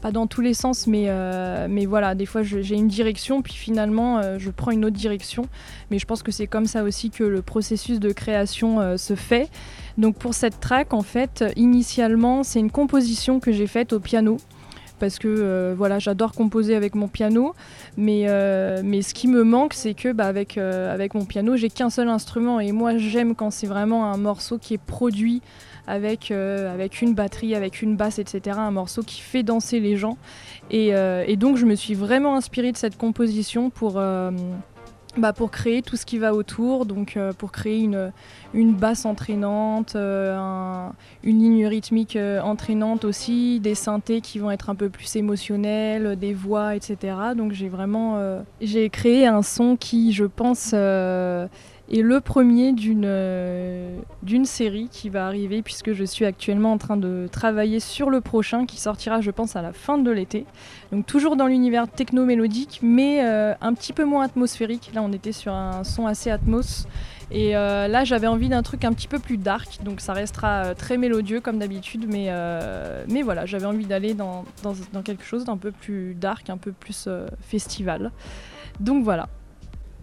pas 0.00 0.10
dans 0.10 0.26
tous 0.26 0.40
les 0.40 0.54
sens, 0.54 0.86
mais, 0.86 1.04
euh, 1.08 1.66
mais 1.70 1.86
voilà, 1.86 2.14
des 2.14 2.26
fois 2.26 2.42
j'ai 2.42 2.74
une 2.74 2.88
direction, 2.88 3.42
puis 3.42 3.54
finalement 3.54 4.18
euh, 4.18 4.38
je 4.38 4.50
prends 4.50 4.70
une 4.70 4.84
autre 4.84 4.96
direction. 4.96 5.46
Mais 5.90 5.98
je 5.98 6.06
pense 6.06 6.22
que 6.22 6.32
c'est 6.32 6.46
comme 6.46 6.66
ça 6.66 6.82
aussi 6.82 7.10
que 7.10 7.24
le 7.24 7.42
processus 7.42 8.00
de 8.00 8.12
création 8.12 8.80
euh, 8.80 8.96
se 8.96 9.14
fait. 9.14 9.50
Donc 9.98 10.16
pour 10.16 10.34
cette 10.34 10.58
track, 10.60 10.94
en 10.94 11.02
fait, 11.02 11.44
initialement, 11.56 12.42
c'est 12.42 12.60
une 12.60 12.70
composition 12.70 13.40
que 13.40 13.52
j'ai 13.52 13.66
faite 13.66 13.92
au 13.92 14.00
piano 14.00 14.38
parce 15.02 15.18
que 15.18 15.26
euh, 15.26 15.74
voilà, 15.76 15.98
j'adore 15.98 16.30
composer 16.30 16.76
avec 16.76 16.94
mon 16.94 17.08
piano, 17.08 17.56
mais, 17.96 18.26
euh, 18.28 18.82
mais 18.84 19.02
ce 19.02 19.14
qui 19.14 19.26
me 19.26 19.42
manque, 19.42 19.74
c'est 19.74 19.94
que 19.94 20.12
bah, 20.12 20.26
avec, 20.26 20.56
euh, 20.56 20.94
avec 20.94 21.14
mon 21.14 21.24
piano, 21.24 21.56
j'ai 21.56 21.70
qu'un 21.70 21.90
seul 21.90 22.08
instrument 22.08 22.60
et 22.60 22.70
moi 22.70 22.98
j'aime 22.98 23.34
quand 23.34 23.50
c'est 23.50 23.66
vraiment 23.66 24.12
un 24.12 24.16
morceau 24.16 24.58
qui 24.58 24.74
est 24.74 24.80
produit 24.80 25.42
avec, 25.88 26.30
avec 26.30 27.02
une 27.02 27.14
batterie, 27.14 27.56
avec 27.56 27.82
une 27.82 27.96
basse, 27.96 28.20
etc. 28.20 28.58
Un 28.60 28.70
morceau 28.70 29.02
qui 29.02 29.20
fait 29.20 29.42
danser 29.42 29.80
les 29.80 29.96
gens. 29.96 30.16
Et, 30.70 30.90
et 30.90 31.36
donc 31.36 31.56
je 31.56 31.66
me 31.66 31.74
suis 31.74 31.94
vraiment 31.94 32.36
inspirée 32.36 32.70
de 32.70 32.76
cette 32.76 32.96
composition 32.96 33.68
pour 33.68 34.00
bah, 35.18 35.34
pour 35.34 35.50
créer 35.50 35.82
tout 35.82 35.96
ce 35.96 36.06
qui 36.06 36.16
va 36.16 36.34
autour, 36.34 36.86
donc 36.86 37.18
euh, 37.18 37.34
pour 37.34 37.52
créer 37.52 37.80
une, 37.80 38.12
une 38.54 38.72
basse 38.72 39.04
entraînante, 39.04 39.94
euh, 39.94 40.88
une 41.22 41.38
ligne 41.38 41.66
rythmique 41.66 42.16
euh, 42.16 42.40
entraînante 42.40 43.04
aussi, 43.04 43.60
des 43.60 43.74
synthés 43.74 44.22
qui 44.22 44.38
vont 44.38 44.50
être 44.50 44.70
un 44.70 44.74
peu 44.74 44.88
plus 44.88 45.14
émotionnels, 45.16 46.16
des 46.16 46.32
voix, 46.32 46.76
etc. 46.76 47.14
Donc 47.36 47.52
j'ai 47.52 47.68
vraiment 47.68 48.42
j'ai 48.62 48.88
créé 48.88 49.26
un 49.26 49.42
son 49.42 49.76
qui, 49.76 50.12
je 50.12 50.24
pense, 50.24 50.74
et 51.92 52.00
le 52.00 52.22
premier 52.22 52.72
d'une 52.72 53.04
euh, 53.04 53.98
d'une 54.22 54.46
série 54.46 54.88
qui 54.90 55.10
va 55.10 55.26
arriver 55.26 55.60
puisque 55.60 55.92
je 55.92 56.04
suis 56.04 56.24
actuellement 56.24 56.72
en 56.72 56.78
train 56.78 56.96
de 56.96 57.28
travailler 57.30 57.80
sur 57.80 58.08
le 58.08 58.22
prochain 58.22 58.64
qui 58.64 58.80
sortira 58.80 59.20
je 59.20 59.30
pense 59.30 59.56
à 59.56 59.62
la 59.62 59.74
fin 59.74 59.98
de 59.98 60.10
l'été. 60.10 60.46
Donc 60.90 61.04
toujours 61.04 61.36
dans 61.36 61.46
l'univers 61.46 61.86
techno-mélodique 61.88 62.80
mais 62.82 63.22
euh, 63.22 63.52
un 63.60 63.74
petit 63.74 63.92
peu 63.92 64.06
moins 64.06 64.24
atmosphérique. 64.24 64.90
Là 64.94 65.02
on 65.02 65.12
était 65.12 65.32
sur 65.32 65.52
un 65.52 65.84
son 65.84 66.06
assez 66.06 66.30
atmos 66.30 66.86
et 67.30 67.54
euh, 67.56 67.88
là 67.88 68.04
j'avais 68.04 68.26
envie 68.26 68.48
d'un 68.48 68.62
truc 68.62 68.86
un 68.86 68.94
petit 68.94 69.08
peu 69.08 69.18
plus 69.18 69.36
dark 69.36 69.82
donc 69.84 70.00
ça 70.00 70.14
restera 70.14 70.74
très 70.74 70.96
mélodieux 70.96 71.40
comme 71.40 71.58
d'habitude 71.58 72.06
mais, 72.08 72.30
mais 73.08 73.20
voilà 73.20 73.44
j'avais 73.44 73.66
envie 73.66 73.86
d'aller 73.86 74.14
dans, 74.14 74.46
dans, 74.62 75.02
quelque 75.02 75.24
chose 75.24 75.44
d'un 75.44 75.58
peu 75.58 75.72
plus 75.72 76.14
dark, 76.14 76.48
un 76.48 76.56
peu 76.56 76.72
plus 76.72 77.08
festival. 77.42 78.12
Donc 78.80 79.04
voilà, 79.04 79.28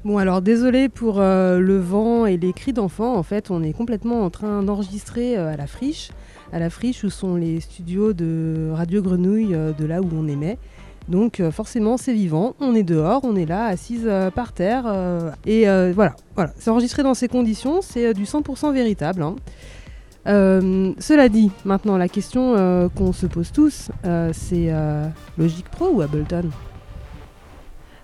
Bon 0.06 0.18
alors 0.18 0.42
désolé 0.42 0.88
pour 0.88 1.20
euh, 1.20 1.60
le 1.60 1.78
vent 1.78 2.26
et 2.26 2.38
les 2.38 2.54
cris 2.54 2.72
d'enfants, 2.72 3.18
en 3.18 3.24
fait 3.24 3.52
on 3.52 3.62
est 3.62 3.74
complètement 3.74 4.24
en 4.24 4.30
train 4.30 4.64
d'enregistrer 4.64 5.38
euh, 5.38 5.52
à 5.52 5.58
la 5.58 5.68
friche, 5.68 6.12
à 6.54 6.60
la 6.60 6.70
friche 6.70 7.04
où 7.04 7.10
sont 7.10 7.36
les 7.36 7.60
studios 7.60 8.14
de 8.14 8.70
Radio 8.74 9.02
Grenouille 9.02 9.54
euh, 9.54 9.74
de 9.74 9.86
là 9.86 10.02
où 10.02 10.08
on 10.14 10.26
émet. 10.30 10.58
Donc 11.10 11.42
forcément 11.52 11.98
c'est 11.98 12.14
vivant, 12.14 12.56
on 12.62 12.76
est 12.76 12.84
dehors, 12.84 13.26
on 13.26 13.36
est 13.36 13.46
là 13.46 13.66
assise 13.66 14.08
par 14.36 14.54
terre 14.54 14.86
et 15.48 15.64
voilà, 15.66 16.16
voilà. 16.36 16.54
c'est 16.60 16.70
enregistré 16.70 17.02
dans 17.02 17.16
ces 17.16 17.28
conditions, 17.28 17.82
c'est 17.82 18.14
du 18.14 18.26
100% 18.26 18.72
véritable. 18.72 19.24
Hein. 19.24 19.36
cela 20.26 21.28
dit, 21.28 21.50
maintenant 21.66 21.98
la 21.98 22.10
question 22.10 22.90
qu'on 22.96 23.12
se 23.12 23.26
pose 23.26 23.52
tous, 23.52 23.90
c'est 24.34 24.72
Logic 25.40 25.68
Pro 25.68 25.90
ou 25.92 26.02
Ableton? 26.02 26.52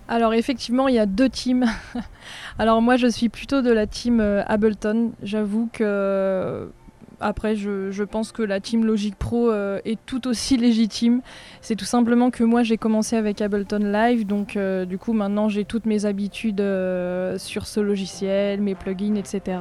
Alors 0.08 0.34
effectivement, 0.34 0.88
il 0.88 0.96
y 0.96 1.00
a 1.00 1.06
deux 1.06 1.30
teams. 1.30 1.66
Alors 2.60 2.82
moi, 2.82 2.96
je 2.96 3.08
suis 3.08 3.30
plutôt 3.30 3.62
de 3.62 3.72
la 3.72 3.88
team 3.88 4.20
euh, 4.20 4.44
Ableton. 4.46 5.12
J'avoue 5.24 5.68
que 5.74 6.70
après, 7.22 7.56
je, 7.56 8.04
pense 8.04 8.32
que 8.32 8.44
la 8.44 8.60
team 8.60 8.86
Logic 8.86 9.16
Pro 9.16 9.50
euh, 9.50 9.80
est 9.84 9.98
tout 10.06 10.28
aussi 10.28 10.58
légitime. 10.68 11.22
C'est 11.62 11.76
tout 11.76 11.86
simplement 11.86 12.30
que 12.30 12.44
moi, 12.44 12.62
j'ai 12.62 12.78
commencé 12.78 13.16
avec 13.16 13.42
Ableton 13.42 13.80
Live, 13.80 14.28
donc 14.28 14.58
euh, 14.58 14.86
du 14.86 15.00
coup, 15.00 15.14
maintenant, 15.14 15.50
j'ai 15.50 15.66
toutes 15.66 15.86
mes 15.88 16.06
habitudes 16.06 16.64
sur 17.38 17.66
ce 17.66 17.80
logiciel, 17.80 18.62
mes 18.62 18.76
plugins, 18.76 19.16
etc. 19.16 19.58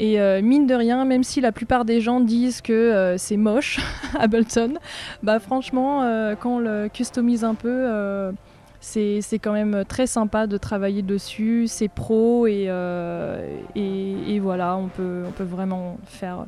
Et 0.00 0.18
mine 0.40 0.66
de 0.66 0.74
rien, 0.74 1.04
même 1.04 1.22
si 1.22 1.42
la 1.42 1.52
plupart 1.52 1.84
des 1.84 2.00
gens 2.00 2.20
disent 2.20 2.62
que 2.62 3.14
c'est 3.18 3.36
moche, 3.36 3.78
Ableton, 4.18 4.74
bah 5.22 5.38
franchement, 5.38 6.00
quand 6.40 6.56
on 6.56 6.58
le 6.58 6.88
customise 6.88 7.44
un 7.44 7.54
peu 7.54 8.32
c'est 8.80 9.38
quand 9.38 9.52
même 9.52 9.84
très 9.86 10.06
sympa 10.06 10.46
de 10.46 10.56
travailler 10.56 11.02
dessus, 11.02 11.66
c'est 11.68 11.88
pro 11.88 12.46
euh, 12.46 13.58
et, 13.74 14.34
et, 14.34 14.40
voilà, 14.40 14.76
on 14.76 14.88
peut, 14.88 15.24
on 15.28 15.32
peut 15.32 15.44
vraiment 15.44 15.98
faire 16.06 16.46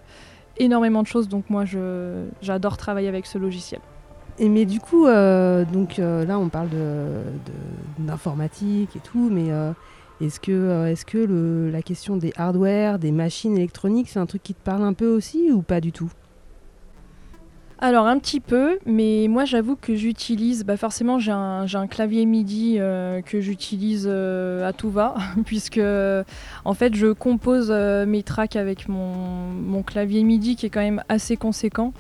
énormément 0.56 1.02
de 1.02 1.06
choses. 1.06 1.28
Donc 1.28 1.50
moi, 1.50 1.64
j'adore 2.40 2.76
travailler 2.76 3.08
avec 3.08 3.26
ce 3.26 3.38
logiciel. 3.38 3.80
Et 4.38 4.48
mais 4.48 4.64
du 4.64 4.80
coup, 4.80 5.06
euh, 5.06 5.64
donc 5.66 5.98
euh, 5.98 6.24
là, 6.24 6.38
on 6.38 6.48
parle 6.48 6.70
d'informatique 7.98 8.96
et 8.96 9.00
tout, 9.00 9.28
mais 9.30 9.48
est-ce 10.24 10.40
que, 10.40 10.86
est 10.86 10.94
-ce 10.94 11.04
que 11.04 11.70
la 11.70 11.82
question 11.82 12.16
des 12.16 12.32
hardware, 12.36 12.98
des 12.98 13.12
machines 13.12 13.56
électroniques, 13.56 14.08
c'est 14.08 14.20
un 14.20 14.26
truc 14.26 14.42
qui 14.42 14.54
te 14.54 14.62
parle 14.62 14.84
un 14.84 14.94
peu 14.94 15.08
aussi 15.08 15.50
ou 15.52 15.60
pas 15.60 15.80
du 15.80 15.92
tout? 15.92 16.10
Alors 17.82 18.06
un 18.06 18.20
petit 18.20 18.38
peu, 18.38 18.78
mais 18.86 19.26
moi 19.28 19.44
j'avoue 19.44 19.74
que 19.74 19.96
j'utilise, 19.96 20.64
bah 20.64 20.76
forcément 20.76 21.18
j'ai 21.18 21.32
un, 21.32 21.86
clavier 21.90 22.24
MIDI 22.26 22.76
euh, 22.78 23.22
que 23.22 23.40
j'utilise 23.40 24.06
euh, 24.08 24.64
à 24.64 24.72
tout 24.72 24.88
va, 24.88 25.16
puisque 25.46 25.80
en 26.64 26.74
fait 26.74 26.94
je 26.94 27.08
compose 27.08 27.72
euh, 27.72 28.06
mes 28.06 28.22
tracks 28.22 28.54
avec 28.54 28.88
mon, 28.88 29.82
clavier 29.82 30.22
MIDI 30.22 30.54
qui 30.54 30.66
est 30.66 30.70
quand 30.70 30.80
même 30.80 31.02
assez 31.08 31.36
conséquent. 31.36 31.92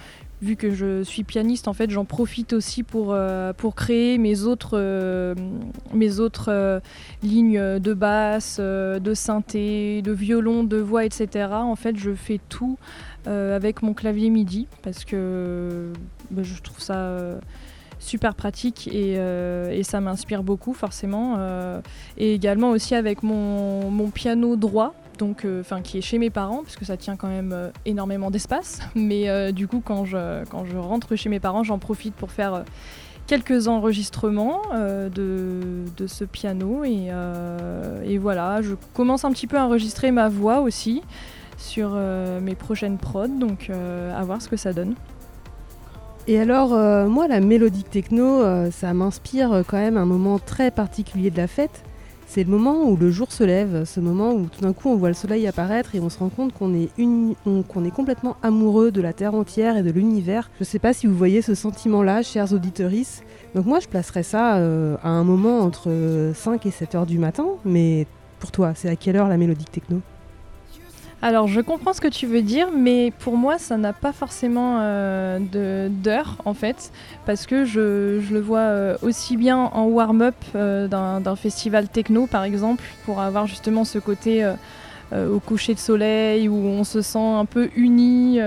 Vu 0.42 0.56
que 0.56 0.74
je 0.74 1.02
suis 1.04 1.22
pianiste, 1.22 1.68
en 1.68 1.72
fait, 1.72 1.88
j'en 1.90 2.04
profite 2.04 2.52
aussi 2.52 2.82
pour, 2.82 3.16
pour 3.56 3.74
créer 3.76 4.18
mes 4.18 4.42
autres, 4.42 5.34
mes 5.94 6.18
autres 6.18 6.80
lignes 7.22 7.78
de 7.78 7.94
basse, 7.94 8.58
de 8.58 9.14
synthé, 9.14 10.02
de 10.02 10.10
violon, 10.10 10.64
de 10.64 10.78
voix, 10.78 11.04
etc. 11.04 11.48
En 11.52 11.76
fait, 11.76 11.96
je 11.96 12.12
fais 12.12 12.40
tout 12.48 12.76
euh, 13.28 13.54
avec 13.54 13.82
mon 13.82 13.94
clavier 13.94 14.30
MIDI 14.30 14.66
parce 14.82 15.04
que 15.04 15.92
bah, 16.32 16.42
je 16.42 16.60
trouve 16.60 16.80
ça 16.80 16.96
euh, 16.96 17.38
super 18.00 18.34
pratique 18.34 18.90
euh, 18.92 19.70
et, 19.70 19.84
ça 19.84 20.00
m'inspire 20.00 20.42
beaucoup 20.42 20.74
forcément. 20.74 21.38
et 22.18 22.34
également 22.34 22.70
aussi 22.70 22.96
avec 22.96 23.22
mon, 23.22 24.10
piano 24.12 24.56
droit, 24.56 24.94
donc 25.18 25.46
enfin 25.60 25.80
qui 25.82 25.98
est 25.98 26.02
chez 26.02 26.18
mes 26.18 26.30
parents 26.30 26.62
parce 26.62 26.76
que 26.76 26.84
ça 26.84 26.96
tient 26.96 27.16
quand 27.16 27.28
même 27.28 27.72
énormément 27.84 28.30
d'espace. 28.30 28.80
Mais 28.94 29.52
du 29.52 29.68
coup 29.68 29.82
quand 29.84 30.04
je, 30.04 30.44
quand 30.46 30.64
je 30.64 30.76
rentre 30.76 31.16
chez 31.16 31.28
mes 31.28 31.40
parents, 31.40 31.64
j'en 31.64 31.78
profite 31.78 32.14
pour 32.14 32.30
faire 32.30 32.64
quelques 33.26 33.68
enregistrements 33.68 34.62
de, 34.72 35.60
de, 35.96 36.06
ce 36.06 36.24
piano 36.24 36.84
et, 36.84 37.10
et, 38.04 38.18
voilà, 38.18 38.62
je 38.62 38.74
commence 38.94 39.24
un 39.24 39.30
petit 39.30 39.46
peu 39.46 39.58
à 39.58 39.64
enregistrer 39.64 40.10
ma 40.10 40.28
voix 40.28 40.60
aussi 40.60 41.02
sur 41.62 41.92
euh, 41.94 42.40
mes 42.40 42.54
prochaines 42.54 42.98
prods, 42.98 43.28
donc 43.28 43.68
euh, 43.70 44.18
à 44.18 44.24
voir 44.24 44.42
ce 44.42 44.48
que 44.48 44.56
ça 44.56 44.72
donne. 44.72 44.94
Et 46.26 46.38
alors, 46.38 46.74
euh, 46.74 47.08
moi, 47.08 47.26
la 47.28 47.40
mélodique 47.40 47.90
techno, 47.90 48.42
ça 48.70 48.92
m'inspire 48.92 49.64
quand 49.66 49.78
même 49.78 49.96
un 49.96 50.04
moment 50.04 50.38
très 50.38 50.70
particulier 50.70 51.30
de 51.30 51.36
la 51.36 51.46
fête. 51.46 51.82
C'est 52.34 52.44
le 52.44 52.50
moment 52.50 52.84
où 52.84 52.96
le 52.96 53.10
jour 53.10 53.30
se 53.30 53.44
lève, 53.44 53.84
ce 53.84 54.00
moment 54.00 54.32
où 54.32 54.46
tout 54.46 54.62
d'un 54.62 54.72
coup 54.72 54.88
on 54.88 54.96
voit 54.96 55.08
le 55.08 55.14
soleil 55.14 55.46
apparaître 55.46 55.94
et 55.94 56.00
on 56.00 56.08
se 56.08 56.18
rend 56.18 56.30
compte 56.30 56.54
qu'on 56.54 56.72
est, 56.72 56.88
est 56.96 57.90
complètement 57.90 58.38
amoureux 58.42 58.90
de 58.90 59.02
la 59.02 59.12
Terre 59.12 59.34
entière 59.34 59.76
et 59.76 59.82
de 59.82 59.90
l'univers. 59.90 60.48
Je 60.54 60.62
ne 60.62 60.64
sais 60.64 60.78
pas 60.78 60.94
si 60.94 61.06
vous 61.06 61.14
voyez 61.14 61.42
ce 61.42 61.54
sentiment-là, 61.54 62.22
chers 62.22 62.54
auditeuristes. 62.54 63.22
Donc 63.54 63.66
moi, 63.66 63.80
je 63.80 63.88
placerais 63.88 64.22
ça 64.22 64.54
à 64.54 65.08
un 65.10 65.24
moment 65.24 65.58
entre 65.58 66.32
5 66.34 66.64
et 66.64 66.70
7 66.70 66.94
heures 66.94 67.04
du 67.04 67.18
matin. 67.18 67.44
Mais 67.66 68.06
pour 68.38 68.50
toi, 68.50 68.72
c'est 68.74 68.88
à 68.88 68.96
quelle 68.96 69.16
heure 69.16 69.28
la 69.28 69.36
mélodique 69.36 69.70
techno? 69.70 70.00
Alors, 71.24 71.46
je 71.46 71.60
comprends 71.60 71.92
ce 71.92 72.00
que 72.00 72.08
tu 72.08 72.26
veux 72.26 72.42
dire, 72.42 72.70
mais 72.76 73.12
pour 73.20 73.36
moi, 73.36 73.56
ça 73.56 73.76
n'a 73.76 73.92
pas 73.92 74.12
forcément 74.12 74.78
euh, 74.80 75.38
d'heure, 75.88 76.38
en 76.44 76.52
fait, 76.52 76.90
parce 77.26 77.46
que 77.46 77.64
je, 77.64 78.20
le 78.28 78.40
vois 78.40 78.58
euh, 78.58 78.96
aussi 79.02 79.36
bien 79.36 79.56
en 79.56 79.84
warm-up 79.84 80.34
euh, 80.56 80.88
d'un 80.88 81.36
festival 81.36 81.88
techno, 81.88 82.26
par 82.26 82.42
exemple, 82.42 82.82
pour 83.04 83.20
avoir 83.20 83.46
justement 83.46 83.84
ce 83.84 84.00
côté 84.00 84.44
au 85.14 85.38
coucher 85.38 85.74
de 85.74 85.78
soleil, 85.78 86.48
où 86.48 86.56
on 86.56 86.82
se 86.82 87.02
sent 87.02 87.18
un 87.18 87.44
peu 87.44 87.70
uni 87.76 88.40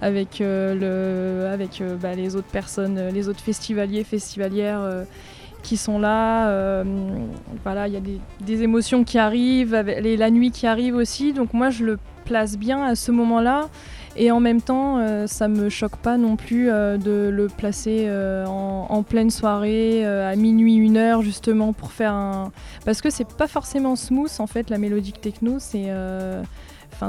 avec, 0.00 0.42
bah, 0.42 2.14
les 2.16 2.34
autres 2.34 2.50
personnes, 2.50 3.08
les 3.12 3.28
autres 3.28 3.40
festivaliers, 3.40 4.02
festivalières 4.02 5.04
qui 5.62 5.76
sont 5.76 5.98
là. 5.98 6.48
Euh, 6.48 6.84
voilà, 7.64 7.88
il 7.88 7.94
y 7.94 7.96
a 7.96 8.00
des, 8.40 8.62
émotions 8.62 9.04
qui 9.04 9.18
arrivent, 9.18 9.74
la 9.74 10.30
nuit 10.30 10.50
qui 10.50 10.66
arrive 10.66 10.94
aussi. 10.94 11.32
Donc 11.32 11.54
moi, 11.54 11.70
je 11.70 11.84
le 11.84 11.98
place 12.24 12.56
bien 12.56 12.82
à 12.82 12.94
ce 12.94 13.10
moment-là. 13.12 13.68
Et 14.16 14.32
en 14.32 14.40
même 14.40 14.60
temps, 14.60 14.98
euh, 14.98 15.26
ça 15.26 15.46
me 15.46 15.68
choque 15.68 15.96
pas 15.96 16.16
non 16.16 16.34
plus 16.36 16.68
euh, 16.68 16.96
de 16.96 17.30
le 17.30 17.46
placer 17.46 18.10
en, 18.46 19.02
pleine 19.02 19.30
soirée, 19.30 20.04
à 20.04 20.36
minuit, 20.36 20.76
une 20.76 20.96
heure, 20.96 21.22
justement 21.22 21.72
pour 21.72 21.92
faire 21.92 22.12
un. 22.12 22.52
Parce 22.84 23.00
que 23.00 23.10
c'est 23.10 23.28
pas 23.28 23.48
forcément 23.48 23.96
smooth 23.96 24.30
en 24.38 24.46
fait, 24.46 24.70
la 24.70 24.78
mélodique 24.78 25.20
techno. 25.20 25.56
C'est 25.58 25.88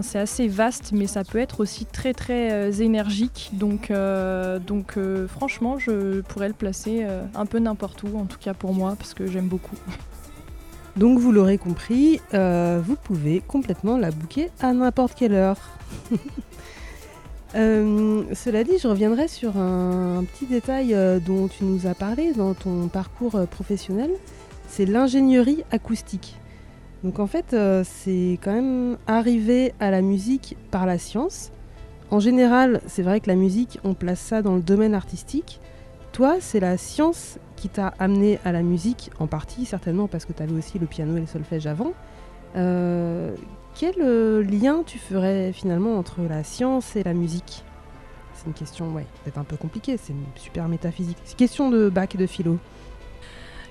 c'est 0.01 0.19
assez 0.19 0.47
vaste, 0.47 0.91
mais 0.93 1.07
ça 1.07 1.23
peut 1.23 1.37
être 1.37 1.59
aussi 1.59 1.85
très 1.85 2.13
très 2.13 2.51
euh, 2.51 2.71
énergique. 2.71 3.49
Donc, 3.53 3.91
euh, 3.91 4.59
donc 4.59 4.97
euh, 4.97 5.27
franchement, 5.27 5.77
je 5.77 6.21
pourrais 6.21 6.47
le 6.47 6.53
placer 6.53 7.05
un 7.35 7.45
peu 7.45 7.59
n'importe 7.59 8.03
où, 8.03 8.17
en 8.17 8.25
tout 8.25 8.37
cas 8.39 8.53
pour 8.53 8.73
moi, 8.73 8.95
parce 8.97 9.13
que 9.13 9.27
j'aime 9.27 9.47
beaucoup. 9.47 9.75
Donc 10.97 11.19
vous 11.19 11.31
l'aurez 11.31 11.57
compris, 11.57 12.19
vous 12.33 12.97
pouvez 13.01 13.41
complètement 13.47 13.97
la 13.97 14.11
booker 14.11 14.49
à 14.59 14.73
n'importe 14.73 15.15
quelle 15.15 15.33
heure. 15.33 15.57
cela 17.53 18.65
dit, 18.65 18.77
je 18.77 18.89
reviendrai 18.89 19.29
sur 19.29 19.55
un 19.55 20.25
petit 20.25 20.47
détail 20.47 20.93
dont 21.25 21.47
tu 21.47 21.63
nous 21.63 21.87
as 21.87 21.95
parlé 21.95 22.33
dans 22.33 22.53
ton 22.53 22.89
parcours 22.89 23.39
professionnel, 23.47 24.11
c'est 24.67 24.85
l'ingénierie 24.85 25.63
acoustique. 25.71 26.40
Donc 27.03 27.19
en 27.19 27.27
fait, 27.27 27.53
euh, 27.53 27.83
c'est 27.83 28.37
quand 28.43 28.53
même 28.53 28.97
arrivé 29.07 29.73
à 29.79 29.89
la 29.89 30.01
musique 30.01 30.55
par 30.69 30.85
la 30.85 30.97
science. 30.97 31.51
En 32.11 32.19
général, 32.19 32.81
c'est 32.87 33.01
vrai 33.01 33.19
que 33.21 33.27
la 33.27 33.35
musique, 33.35 33.79
on 33.83 33.93
place 33.93 34.19
ça 34.19 34.41
dans 34.41 34.55
le 34.55 34.61
domaine 34.61 34.93
artistique. 34.93 35.59
Toi, 36.11 36.37
c'est 36.39 36.59
la 36.59 36.77
science 36.77 37.39
qui 37.55 37.69
t'a 37.69 37.93
amené 37.99 38.37
à 38.43 38.51
la 38.51 38.61
musique, 38.61 39.11
en 39.19 39.27
partie 39.27 39.65
certainement 39.65 40.07
parce 40.07 40.25
que 40.25 40.33
tu 40.33 40.43
avais 40.43 40.53
aussi 40.53 40.77
le 40.77 40.85
piano 40.85 41.15
et 41.17 41.21
le 41.21 41.25
solfège 41.25 41.67
avant. 41.67 41.93
Euh, 42.55 43.33
quel 43.75 43.95
euh, 44.01 44.43
lien 44.43 44.83
tu 44.85 44.99
ferais 44.99 45.53
finalement 45.53 45.97
entre 45.97 46.21
la 46.27 46.43
science 46.43 46.95
et 46.95 47.03
la 47.03 47.13
musique? 47.13 47.63
C'est 48.35 48.45
une 48.45 48.53
question, 48.53 48.91
ouais, 48.91 49.05
peut-être 49.23 49.37
un 49.37 49.43
peu 49.43 49.55
compliquée, 49.55 49.97
c'est 49.97 50.13
super 50.35 50.67
métaphysique. 50.67 51.17
C'est 51.23 51.33
une 51.33 51.37
question 51.37 51.69
de 51.69 51.89
bac 51.89 52.15
et 52.15 52.17
de 52.17 52.25
philo. 52.25 52.57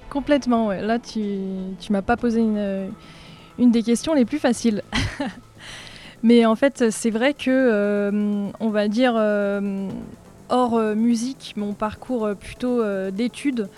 Complètement, 0.08 0.68
ouais. 0.68 0.80
Là, 0.80 0.98
tu, 0.98 1.20
tu 1.78 1.92
m'as 1.92 2.02
pas 2.02 2.16
posé 2.16 2.40
une, 2.40 2.90
une 3.60 3.70
des 3.70 3.82
questions 3.82 4.14
les 4.14 4.24
plus 4.24 4.38
faciles. 4.38 4.82
Mais 6.22 6.44
en 6.44 6.56
fait, 6.56 6.90
c'est 6.90 7.10
vrai 7.10 7.34
que, 7.34 7.50
euh, 7.50 8.50
on 8.58 8.68
va 8.70 8.88
dire, 8.88 9.14
euh, 9.16 9.88
hors 10.48 10.74
euh, 10.74 10.94
musique, 10.94 11.54
mon 11.56 11.72
parcours 11.72 12.30
plutôt 12.38 12.82
d'études, 13.10 13.68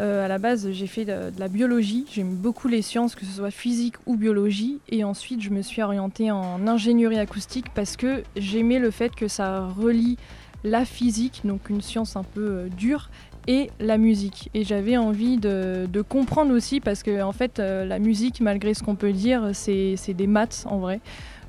à 0.00 0.26
la 0.26 0.38
base, 0.38 0.70
j'ai 0.72 0.88
fait 0.88 1.04
de, 1.04 1.32
la 1.38 1.48
biologie. 1.48 2.04
J'aime 2.12 2.34
beaucoup 2.34 2.66
les 2.66 2.82
sciences, 2.82 3.14
que 3.14 3.24
ce 3.24 3.32
soit 3.32 3.52
physique 3.52 3.94
ou 4.06 4.16
biologie. 4.16 4.80
Et 4.88 5.04
ensuite, 5.04 5.40
je 5.40 5.50
me 5.50 5.62
suis 5.62 5.82
orientée 5.82 6.30
en 6.32 6.66
ingénierie 6.66 7.18
acoustique 7.18 7.66
parce 7.74 7.96
que 7.96 8.24
j'aimais 8.36 8.80
le 8.80 8.90
fait 8.90 9.14
que 9.14 9.28
ça 9.28 9.68
relie 9.68 10.18
la 10.64 10.84
physique, 10.84 11.42
donc 11.44 11.70
une 11.70 11.80
science 11.80 12.16
un 12.16 12.24
peu 12.24 12.68
dure, 12.76 13.08
et 13.46 13.70
la 13.80 13.98
musique. 13.98 14.50
Et 14.54 14.64
j'avais 14.64 14.96
envie 14.96 15.36
de, 15.36 15.86
comprendre 16.08 16.54
aussi, 16.54 16.80
parce 16.80 17.02
que 17.02 17.22
en 17.22 17.32
fait, 17.32 17.58
euh, 17.58 17.84
la 17.84 17.98
musique, 17.98 18.40
malgré 18.40 18.74
ce 18.74 18.82
qu'on 18.82 18.94
peut 18.94 19.12
dire, 19.12 19.50
c'est 19.52 19.96
des 20.08 20.26
maths 20.26 20.64
en 20.68 20.78
vrai, 20.78 21.00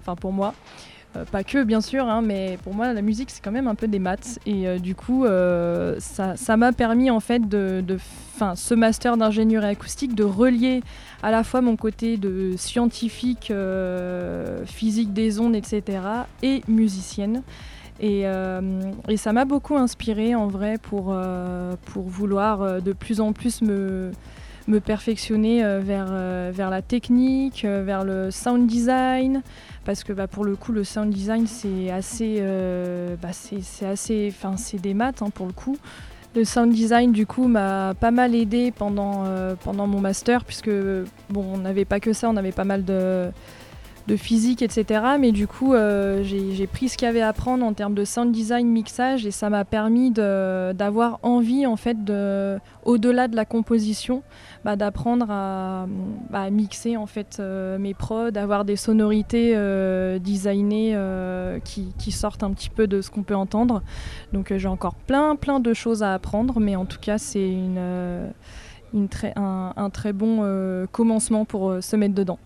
enfin 0.02 0.16
pour 0.16 0.32
moi. 0.32 0.54
pas 1.32 1.44
que 1.44 1.64
bien 1.64 1.82
sûr, 1.82 2.08
hein, 2.08 2.22
mais 2.22 2.58
pour 2.64 2.74
moi 2.74 2.94
la 2.94 3.02
musique 3.02 3.30
c'est 3.32 3.42
quand 3.42 3.52
même 3.52 3.68
un 3.68 3.76
peu 3.76 3.88
des 3.88 4.00
maths 4.00 4.40
et 4.46 4.80
du 4.80 4.96
coup 4.96 5.26
ça 6.00 6.58
m'a 6.58 6.74
permis 6.74 7.10
en 7.10 7.22
fait 7.22 7.48
de, 7.48 7.82
de 7.86 7.98
ce 8.56 8.74
master 8.74 9.16
d'ingénierie 9.16 9.66
acoustique 9.66 10.14
de 10.14 10.26
relier 10.26 10.84
à 11.24 11.32
la 11.32 11.44
fois 11.44 11.62
mon 11.62 11.78
côté 11.78 12.18
de 12.18 12.56
scientifique, 12.58 13.52
physique 14.66 15.14
des 15.14 15.40
ondes, 15.40 15.56
etc. 15.56 16.00
et 16.44 16.62
musicienne. 16.68 17.44
Euh, 18.04 18.92
et, 19.08 19.18
ça 19.18 19.32
m'a 19.32 19.46
beaucoup 19.46 19.78
inspiré 19.78 20.36
en 20.36 20.48
vrai 20.48 20.78
pour, 20.82 21.08
euh, 21.10 21.76
pour 21.86 22.04
vouloir 22.04 22.62
euh, 22.62 22.80
de 22.80 22.94
plus 22.94 23.22
en 23.22 23.32
plus 23.32 23.62
me, 23.62 24.12
perfectionner 24.84 25.62
vers, 25.80 26.08
vers 26.52 26.72
la 26.72 26.82
technique, 26.82 27.64
vers 27.66 28.04
le 28.04 28.32
sound 28.32 28.66
design, 28.66 29.44
parce 29.86 30.04
que 30.04 30.12
bah, 30.12 30.28
pour 30.28 30.44
le 30.44 30.56
coup 30.56 30.72
le 30.72 30.84
sound 30.84 31.14
design 31.14 31.46
c'est 31.46 31.92
assez, 31.92 32.42
bah, 33.22 33.30
c'est 33.32 33.86
assez, 33.86 34.34
enfin 34.36 34.58
c'est 34.58 34.82
des 34.82 34.96
maths 34.96 35.22
hein, 35.22 35.30
pour 35.30 35.46
le 35.46 35.54
coup. 35.54 35.78
Le 36.36 36.44
sound 36.44 36.74
design 36.74 37.12
du 37.12 37.28
coup 37.28 37.48
m'a 37.48 37.94
pas 37.94 38.10
mal 38.10 38.34
aidé 38.34 38.72
pendant, 38.72 39.26
pendant 39.64 39.86
mon 39.86 40.02
master 40.02 40.44
puisque 40.44 40.72
bon 41.30 41.46
on 41.54 41.60
n'avait 41.60 41.86
pas 41.86 42.00
que 42.00 42.12
ça, 42.12 42.28
on 42.28 42.36
avait 42.36 42.52
pas 42.52 42.66
mal 42.66 42.84
de 42.84 43.30
de 44.08 44.16
physique, 44.16 44.62
etc. 44.62 45.02
Mais 45.20 45.32
du 45.32 45.48
coup, 45.48 45.74
euh, 45.74 46.22
j'ai 46.24 46.68
pris 46.68 46.90
ce 46.90 46.98
qu'il 46.98 47.08
y 47.08 47.10
avait 47.10 47.22
à 47.22 47.30
apprendre 47.30 47.66
en 47.66 47.74
termes 47.74 47.96
de 47.96 48.06
sound 48.06 48.32
design, 48.32 48.68
mixage, 48.68 49.26
et 49.26 49.32
ça 49.32 49.50
m'a 49.50 49.66
permis 49.66 50.12
d'avoir 50.12 51.20
envie, 51.24 51.66
en 51.66 51.76
fait, 51.76 52.04
de, 52.04 52.60
au-delà 52.84 53.28
de 53.28 53.36
la 53.36 53.46
composition, 53.46 54.22
bah, 54.64 54.76
d'apprendre 54.76 55.28
à, 55.30 55.88
bah, 56.30 56.50
mixer 56.50 56.98
en 56.98 57.08
fait 57.08 57.38
euh, 57.40 57.78
mes 57.78 57.94
prods, 57.94 58.32
d'avoir 58.32 58.66
des 58.66 58.76
sonorités 58.76 59.54
euh, 59.56 60.20
designées 60.20 60.98
qui, 61.64 62.12
sortent 62.12 62.44
un 62.44 62.52
petit 62.52 62.70
peu 62.70 62.88
de 62.88 63.02
ce 63.02 63.10
qu'on 63.10 63.24
peut 63.24 63.36
entendre. 63.36 63.82
Donc 64.32 64.54
j'ai 64.56 64.68
encore 64.68 64.96
plein, 64.96 65.36
plein 65.36 65.60
de 65.60 65.74
choses 65.74 66.04
à 66.04 66.14
apprendre, 66.14 66.60
mais 66.60 66.76
en 66.76 66.86
tout 66.86 67.00
cas, 67.00 67.18
c'est 67.18 67.54
un, 69.36 69.90
très 69.92 70.14
bon 70.14 70.88
commencement 70.92 71.46
pour 71.46 71.78
se 71.82 71.96
mettre 71.96 72.14
dedans. 72.14 72.40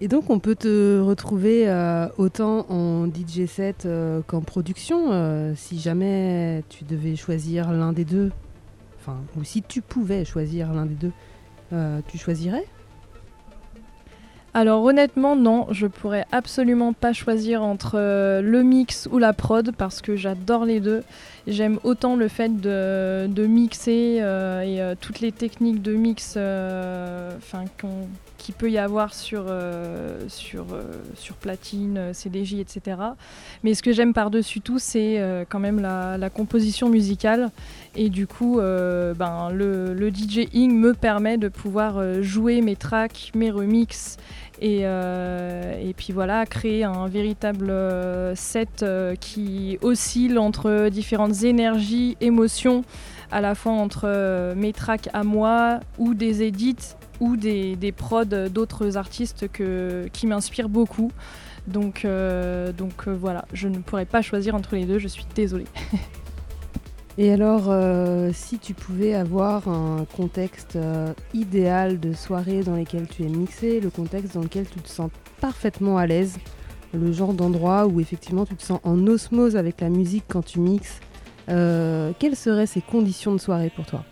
Et 0.00 0.06
donc 0.06 0.30
on 0.30 0.38
peut 0.38 0.54
te 0.54 1.00
retrouver 1.00 1.68
euh, 1.68 2.08
autant 2.18 2.66
en 2.70 3.06
DJ 3.06 3.46
set 3.46 3.84
euh, 3.84 4.22
qu'en 4.24 4.42
production, 4.42 5.10
euh, 5.10 5.54
si 5.56 5.80
jamais 5.80 6.62
tu 6.68 6.84
devais 6.84 7.16
choisir 7.16 7.72
l'un 7.72 7.92
des 7.92 8.04
deux, 8.04 8.30
enfin, 9.00 9.18
ou 9.36 9.42
si 9.42 9.60
tu 9.62 9.82
pouvais 9.82 10.24
choisir 10.24 10.72
l'un 10.72 10.86
des 10.86 10.94
deux, 10.94 11.12
tu 12.06 12.16
choisirais? 12.16 12.64
Alors 14.54 14.82
honnêtement 14.82 15.36
non, 15.36 15.66
je 15.70 15.86
pourrais 15.86 16.24
absolument 16.32 16.92
pas 16.92 17.12
choisir 17.12 17.62
entre 17.62 17.96
le 18.40 18.62
mix 18.62 19.08
ou 19.12 19.18
la 19.18 19.32
prod 19.32 19.72
parce 19.76 20.00
que 20.00 20.16
j'adore 20.16 20.64
les 20.64 20.80
deux. 20.80 21.02
J'aime 21.46 21.78
autant 21.84 22.16
le 22.16 22.28
fait 22.28 22.60
de, 22.60 23.46
mixer 23.46 24.22
et 24.64 24.94
toutes 25.00 25.20
les 25.20 25.32
techniques 25.32 25.82
de 25.82 25.92
mix 25.92 26.36
qu'il 28.48 28.54
peut 28.54 28.70
y 28.70 28.78
avoir 28.78 29.12
sur, 29.12 29.44
euh, 29.48 30.24
sur, 30.28 30.66
euh, 30.72 30.84
sur 31.14 31.34
platine, 31.34 31.98
euh, 31.98 32.12
CDJ, 32.14 32.54
etc. 32.54 32.96
Mais 33.62 33.74
ce 33.74 33.82
que 33.82 33.92
j'aime 33.92 34.14
par-dessus 34.14 34.60
tout, 34.60 34.78
c'est 34.78 35.22
quand 35.50 35.58
même 35.58 35.80
la, 35.80 36.30
composition 36.30 36.88
musicale. 36.88 37.50
Et 38.00 38.10
du 38.10 38.28
coup, 38.28 38.60
ben, 38.60 39.50
le, 39.52 40.10
DJing 40.10 40.72
me 40.78 40.94
permet 40.94 41.36
de 41.36 41.48
pouvoir 41.48 42.22
jouer 42.22 42.60
mes 42.60 42.76
tracks, 42.76 43.32
mes 43.34 43.50
remixes. 43.50 44.16
Et, 44.60 44.82
et, 44.82 45.94
puis 45.96 46.12
voilà, 46.12 46.46
créer 46.46 46.84
un 46.84 47.08
véritable 47.08 47.72
set 48.36 48.84
qui 49.20 49.78
oscille 49.82 50.38
entre 50.38 50.90
différentes 50.90 51.42
énergies, 51.42 52.16
émotions, 52.20 52.84
à 53.32 53.40
la 53.40 53.56
fois 53.56 53.72
entre 53.72 54.54
mes 54.54 54.72
tracks 54.72 55.08
à 55.12 55.24
moi 55.24 55.80
ou 55.98 56.14
des 56.14 56.44
edits 56.44 56.94
ou 57.20 57.36
des, 57.36 57.92
prods 57.96 58.48
d'autres 58.48 58.96
artistes 58.96 59.46
qui 60.12 60.26
m'inspirent 60.28 60.68
beaucoup. 60.68 61.10
Donc, 61.68 62.04
euh, 62.04 62.72
donc 62.72 63.06
euh, 63.06 63.14
voilà, 63.14 63.44
je 63.52 63.68
ne 63.68 63.78
pourrais 63.78 64.06
pas 64.06 64.22
choisir 64.22 64.54
entre 64.54 64.74
les 64.74 64.86
deux, 64.86 64.98
je 64.98 65.08
suis 65.08 65.26
désolée. 65.34 65.66
Et 67.20 67.32
alors, 67.32 67.64
euh, 67.66 68.30
si 68.32 68.58
tu 68.58 68.74
pouvais 68.74 69.12
avoir 69.12 69.66
un 69.68 70.06
contexte 70.16 70.78
idéal 71.34 71.98
de 71.98 72.12
soirée 72.12 72.62
dans 72.62 72.76
lequel 72.76 73.08
tu 73.08 73.24
es 73.24 73.28
mixé, 73.28 73.80
le 73.80 73.90
contexte 73.90 74.34
dans 74.34 74.42
lequel 74.42 74.66
tu 74.68 74.78
te 74.78 74.88
sens 74.88 75.10
parfaitement 75.40 75.98
à 75.98 76.06
l'aise, 76.06 76.38
le 76.94 77.12
genre 77.12 77.34
d'endroit 77.34 77.86
où 77.86 78.00
effectivement 78.00 78.46
tu 78.46 78.54
te 78.54 78.62
sens 78.62 78.80
en 78.84 79.04
osmose 79.08 79.56
avec 79.56 79.80
la 79.80 79.88
musique 79.88 80.24
quand 80.28 80.44
tu 80.44 80.60
mixes, 80.60 81.00
quelles 81.48 82.36
seraient 82.36 82.66
ces 82.66 82.80
conditions 82.80 83.32
de 83.32 83.38
soirée 83.38 83.72
pour 83.74 83.84
toi? 83.84 84.04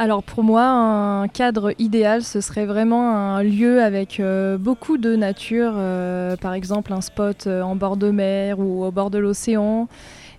Alors 0.00 0.22
pour 0.22 0.44
moi, 0.44 0.62
un 0.62 1.26
cadre 1.26 1.72
idéal, 1.80 2.22
ce 2.22 2.40
serait 2.40 2.66
vraiment 2.66 3.16
un 3.16 3.42
lieu 3.42 3.82
avec 3.82 4.20
euh, 4.20 4.56
beaucoup 4.56 4.96
de 4.96 5.16
nature, 5.16 5.72
euh, 5.74 6.36
par 6.36 6.54
exemple 6.54 6.92
un 6.92 7.00
spot 7.00 7.48
euh, 7.48 7.62
en 7.62 7.74
bord 7.74 7.96
de 7.96 8.12
mer 8.12 8.60
ou 8.60 8.84
au 8.84 8.92
bord 8.92 9.10
de 9.10 9.18
l'océan. 9.18 9.88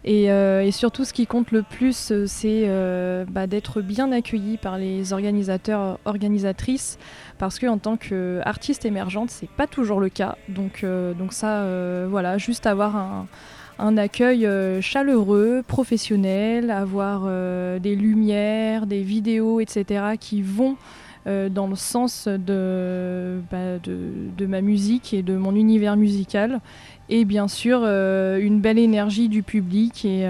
Et, 0.06 0.72
surtout, 0.72 1.04
ce 1.06 1.14
qui 1.14 1.28
compte 1.28 1.52
le 1.52 1.62
plus, 1.62 2.14
c'est 2.26 3.26
bah, 3.30 3.48
d'être 3.48 3.82
bien 3.82 4.12
accueilli 4.12 4.58
par 4.58 4.78
les 4.78 5.14
organisateurs, 5.14 6.00
organisatrices, 6.06 6.98
parce 7.38 7.60
qu'en 7.60 7.78
tant 7.78 7.98
qu'artiste 7.98 8.86
émergente, 8.86 9.30
c'est 9.30 9.50
pas 9.50 9.68
toujours 9.68 10.00
le 10.00 10.10
cas. 10.10 10.38
Donc, 10.48 10.86
ça, 11.32 11.66
voilà, 12.08 12.38
juste 12.38 12.66
avoir 12.66 13.26
un 13.80 13.98
accueil 13.98 14.46
euh, 14.46 14.82
chaleureux, 14.82 15.64
professionnel, 15.66 16.70
avoir 16.70 17.24
euh, 17.26 17.80
des 17.80 17.96
lumières, 17.96 18.86
des 18.86 19.02
vidéos, 19.02 19.62
etc. 19.62 20.18
qui 20.20 20.42
vont 20.42 20.76
euh, 21.28 21.50
dans 21.50 21.68
le 21.68 21.76
sens 21.76 22.28
bah, 22.28 23.80
de, 23.80 24.46
ma 24.46 24.62
musique 24.62 25.14
et 25.14 25.24
de 25.24 25.36
mon 25.36 25.56
univers 25.56 25.96
musical. 25.96 26.60
Et 27.12 27.26
bien 27.26 27.48
sûr, 27.48 27.80
une 27.80 28.60
belle 28.60 28.78
énergie 28.78 29.30
du 29.30 29.42
public 29.42 30.06
et, 30.06 30.26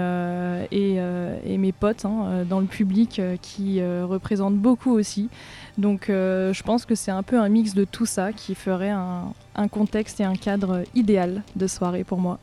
et, 0.72 1.58
mes 1.58 1.72
potes 1.72 2.06
hein, 2.06 2.44
dans 2.48 2.60
le 2.60 2.66
public 2.66 3.20
qui 3.42 3.82
représentent 3.82 4.56
beaucoup 4.56 4.92
aussi. 4.92 5.28
Donc 5.76 6.06
je 6.08 6.62
pense 6.62 6.86
que 6.86 6.94
c'est 6.94 7.10
un 7.10 7.22
peu 7.22 7.38
un 7.38 7.50
mix 7.50 7.74
de 7.74 7.84
tout 7.84 8.06
ça 8.06 8.32
qui 8.32 8.54
ferait 8.54 8.88
un 8.88 9.68
contexte 9.70 10.20
et 10.20 10.24
un 10.24 10.36
cadre 10.36 10.84
idéal 10.94 11.42
de 11.54 11.66
soirée 11.66 12.02
pour 12.02 12.18
moi. 12.18 12.38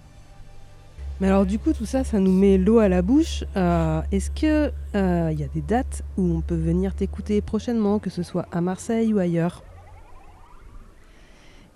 Mais 1.19 1.28
alors 1.28 1.47
du 1.47 1.58
coup, 1.58 1.73
tout 1.73 1.86
ça, 1.86 2.04
ça 2.04 2.19
nous 2.19 2.32
met 2.32 2.58
l'eau 2.58 2.78
à 2.78 2.89
la 2.89 3.02
bouche. 3.02 3.43
Euh, 3.56 4.02
est-ce 4.12 4.30
que 4.30 4.71
il 4.93 5.00
euh, 5.00 5.32
y 5.32 5.43
a 5.43 5.47
des 5.47 5.62
dates 5.62 6.04
où 6.17 6.23
on 6.36 6.41
peut 6.41 6.56
venir 6.56 6.93
t'écouter 6.93 7.41
prochainement, 7.41 7.97
que 7.97 8.12
ce 8.12 8.21
soit 8.21 8.47
à 8.52 8.62
Marseille 8.62 9.13
ou 9.13 9.19
ailleurs? 9.19 9.63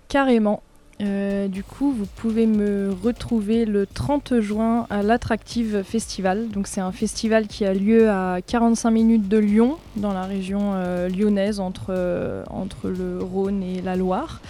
Carrément. 0.08 0.62
Euh, 1.02 1.48
du 1.48 1.64
coup, 1.64 1.92
vous 1.92 2.06
pouvez 2.06 2.46
me 2.46 2.94
retrouver 3.02 3.64
le 3.64 3.86
30 3.86 4.40
juin 4.40 4.86
à 4.88 5.02
l'Attractive 5.02 5.82
Festival. 5.82 6.48
Donc, 6.48 6.66
c'est 6.66 6.80
un 6.80 6.92
festival 6.92 7.48
qui 7.48 7.64
a 7.64 7.74
lieu 7.74 8.08
à 8.08 8.38
45 8.46 8.90
minutes 8.90 9.28
de 9.28 9.38
Lyon, 9.38 9.78
dans 9.96 10.12
la 10.12 10.22
région 10.22 10.74
lyonnaise, 11.08 11.58
entre, 11.60 12.44
entre 12.48 12.88
le 12.88 13.18
Rhône 13.18 13.62
et 13.62 13.82
la 13.82 13.96
Loire. 13.96 14.40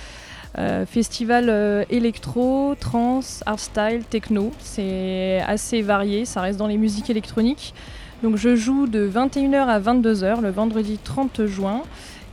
Euh, 0.58 0.84
festival 0.84 1.46
euh, 1.48 1.84
électro, 1.88 2.74
trance, 2.78 3.42
hardstyle, 3.46 4.02
techno. 4.08 4.52
C'est 4.58 5.40
assez 5.46 5.80
varié, 5.80 6.24
ça 6.26 6.42
reste 6.42 6.58
dans 6.58 6.66
les 6.66 6.76
musiques 6.76 7.08
électroniques. 7.08 7.74
Donc 8.22 8.36
je 8.36 8.54
joue 8.54 8.86
de 8.86 9.08
21h 9.08 9.66
à 9.66 9.80
22h 9.80 10.42
le 10.42 10.50
vendredi 10.50 10.98
30 11.02 11.46
juin. 11.46 11.82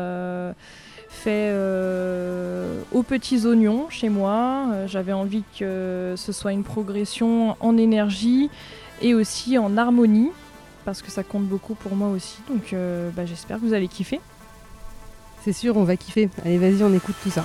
fait 1.09 1.53
aux 2.93 3.03
petits 3.03 3.47
oignons 3.47 3.89
chez 3.91 4.09
moi. 4.09 4.67
J'avais 4.87 5.13
envie 5.13 5.45
que 5.59 6.15
ce 6.17 6.33
soit 6.33 6.53
une 6.53 6.65
progression 6.65 7.57
en 7.61 7.77
énergie 7.77 8.51
et 9.03 9.15
aussi 9.15 9.59
en 9.59 9.77
harmonie 9.77 10.31
parce 10.87 11.03
que 11.03 11.11
ça 11.11 11.23
compte 11.25 11.45
beaucoup 11.45 11.75
pour 11.75 11.95
moi 11.97 12.09
aussi. 12.09 12.39
Donc 12.49 12.73
euh, 12.73 13.11
bah, 13.11 13.27
j'espère 13.27 13.59
que 13.59 13.67
vous 13.67 13.75
allez 13.75 13.89
kiffer. 13.89 14.21
C'est 15.45 15.53
sûr, 15.53 15.77
on 15.77 15.85
va 15.85 15.97
kiffer. 15.97 16.31
Allez, 16.45 16.59
vas-y, 16.59 16.83
on 16.83 16.95
écoute 16.95 17.17
tout 17.23 17.31
ça. 17.31 17.45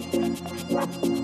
What? 0.00 1.19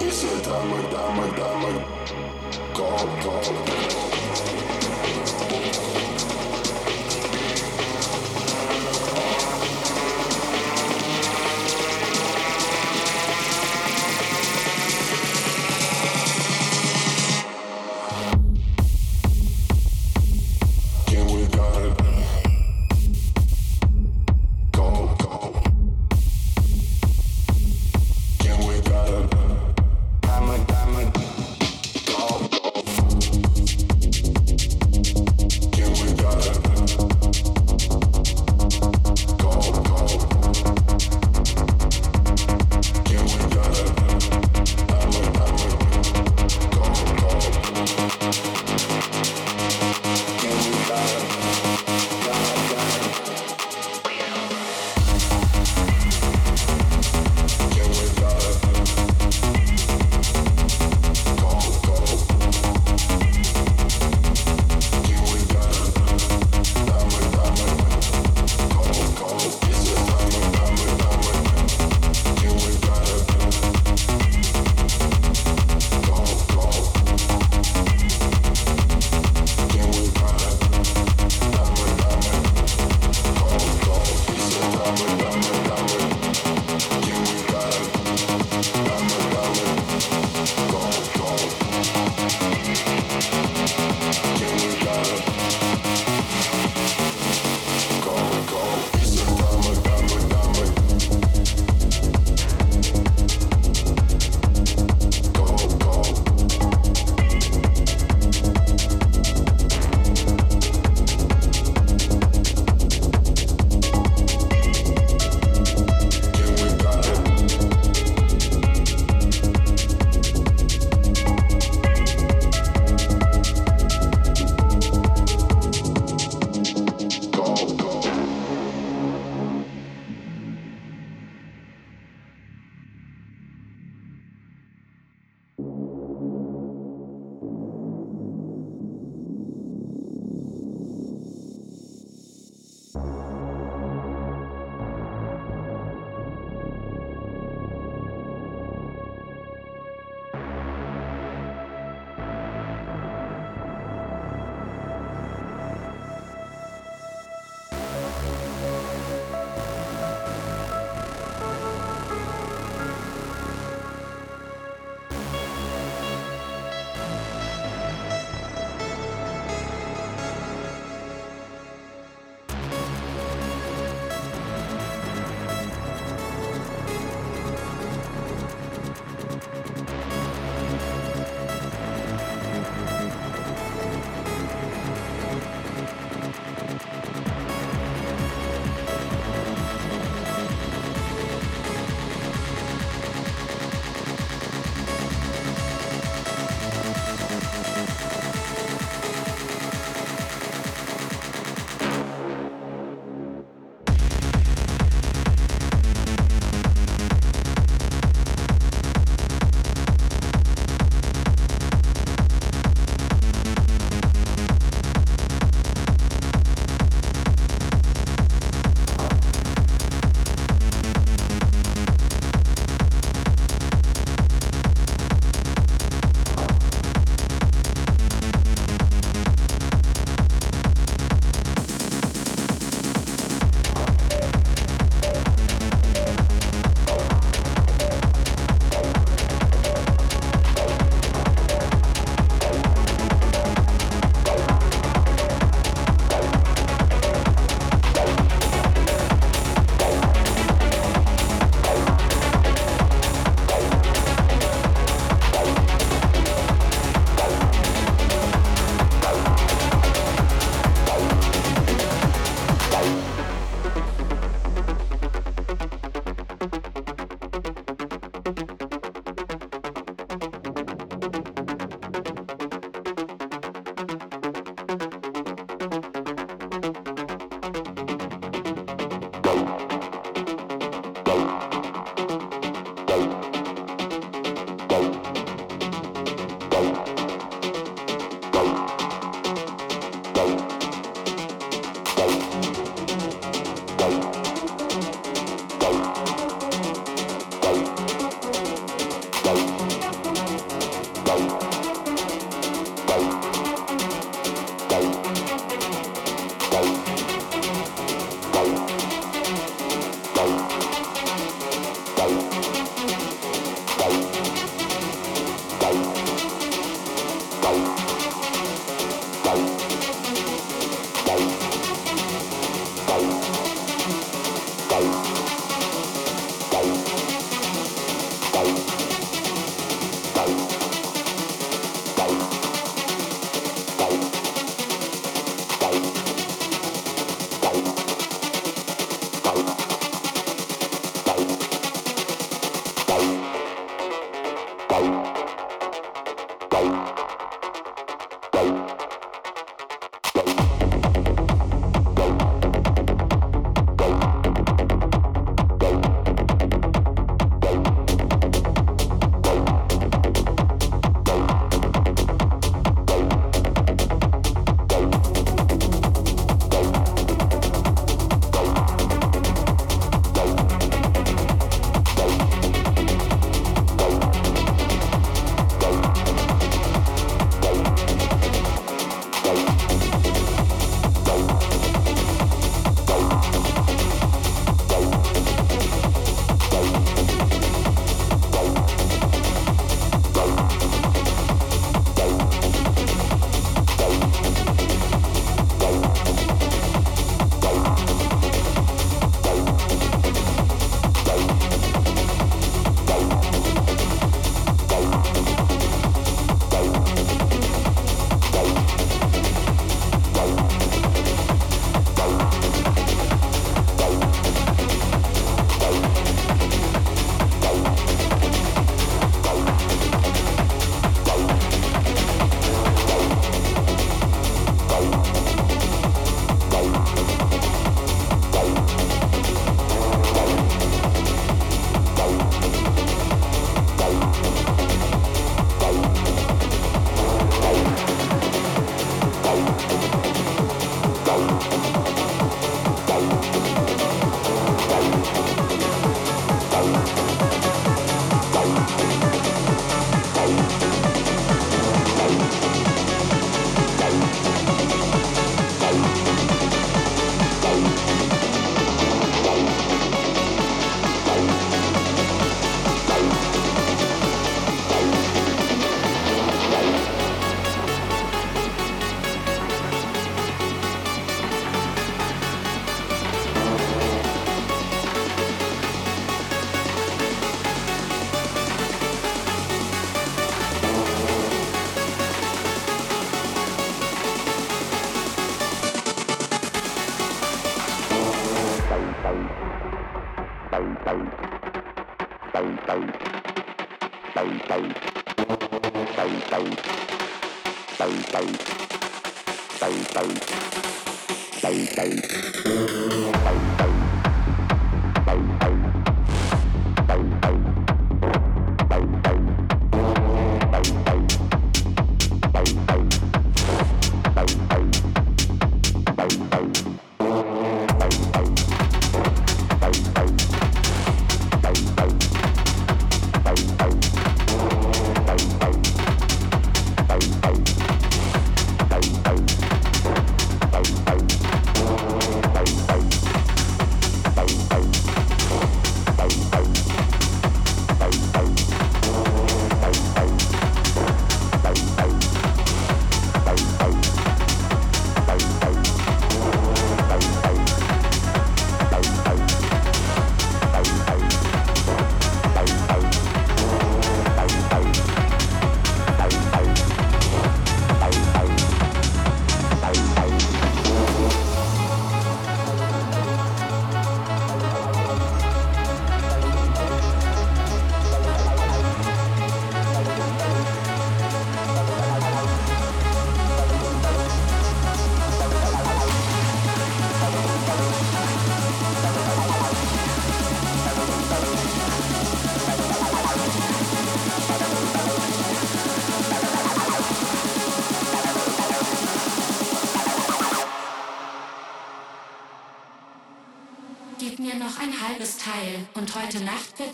It's 0.00 0.22
a 0.24 0.42
diamond, 0.44 0.90
diamond, 0.90 1.36
diamond. 1.36 1.84
Gold, 2.74 3.22
gold, 3.22 3.66
gold. 3.66 4.13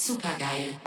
Supergeil. 0.01 0.79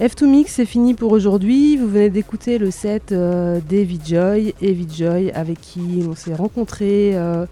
F2Mix, 0.00 0.46
c'est 0.48 0.64
fini 0.64 0.94
pour 0.94 1.12
aujourd'hui. 1.12 1.76
Vous 1.76 1.86
venez 1.86 2.10
d'écouter 2.10 2.58
le 2.58 2.72
set 2.72 3.12
euh, 3.12 3.60
Joy. 4.04 4.52
Evie 4.60 4.88
Joy, 4.92 5.30
avec 5.30 5.60
qui 5.60 6.04
on 6.08 6.16
s'est 6.16 6.34
rencontrés 6.34 7.12
euh, 7.14 7.46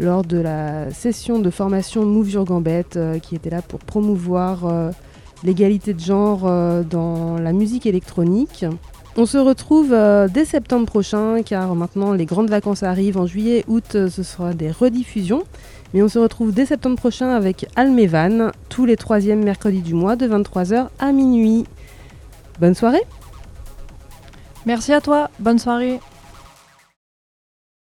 lors 0.00 0.24
de 0.24 0.38
la 0.38 0.90
session 0.90 1.38
de 1.38 1.50
formation 1.50 2.04
Move 2.04 2.32
Your 2.32 2.44
Gambette, 2.44 2.96
euh, 2.96 3.20
qui 3.20 3.36
était 3.36 3.50
là 3.50 3.62
pour 3.62 3.78
promouvoir 3.78 4.92
l'égalité 5.44 5.94
de 5.94 6.00
genre 6.00 6.42
euh, 6.44 6.82
dans 6.82 7.38
la 7.38 7.52
musique 7.52 7.86
électronique. 7.86 8.64
On 9.16 9.26
se 9.26 9.38
retrouve 9.38 9.92
euh, 9.92 10.28
dès 10.28 10.44
septembre 10.44 10.86
prochain 10.86 11.42
car 11.42 11.74
maintenant 11.74 12.12
les 12.12 12.24
grandes 12.24 12.50
vacances 12.50 12.82
arrivent 12.82 13.18
en 13.18 13.26
juillet, 13.26 13.64
août, 13.66 13.94
euh, 13.94 14.08
ce 14.08 14.22
sera 14.22 14.54
des 14.54 14.70
rediffusions. 14.70 15.42
Mais 15.94 16.02
on 16.02 16.08
se 16.08 16.18
retrouve 16.18 16.52
dès 16.52 16.66
septembre 16.66 16.96
prochain 16.96 17.30
avec 17.30 17.66
Almevan, 17.74 18.52
tous 18.68 18.84
les 18.84 18.96
troisièmes 18.96 19.42
mercredis 19.42 19.80
du 19.80 19.94
mois 19.94 20.16
de 20.16 20.28
23h 20.28 20.88
à 20.98 21.12
minuit. 21.12 21.64
Bonne 22.60 22.74
soirée 22.74 23.02
Merci 24.66 24.92
à 24.92 25.00
toi, 25.00 25.30
bonne 25.38 25.58
soirée 25.58 25.98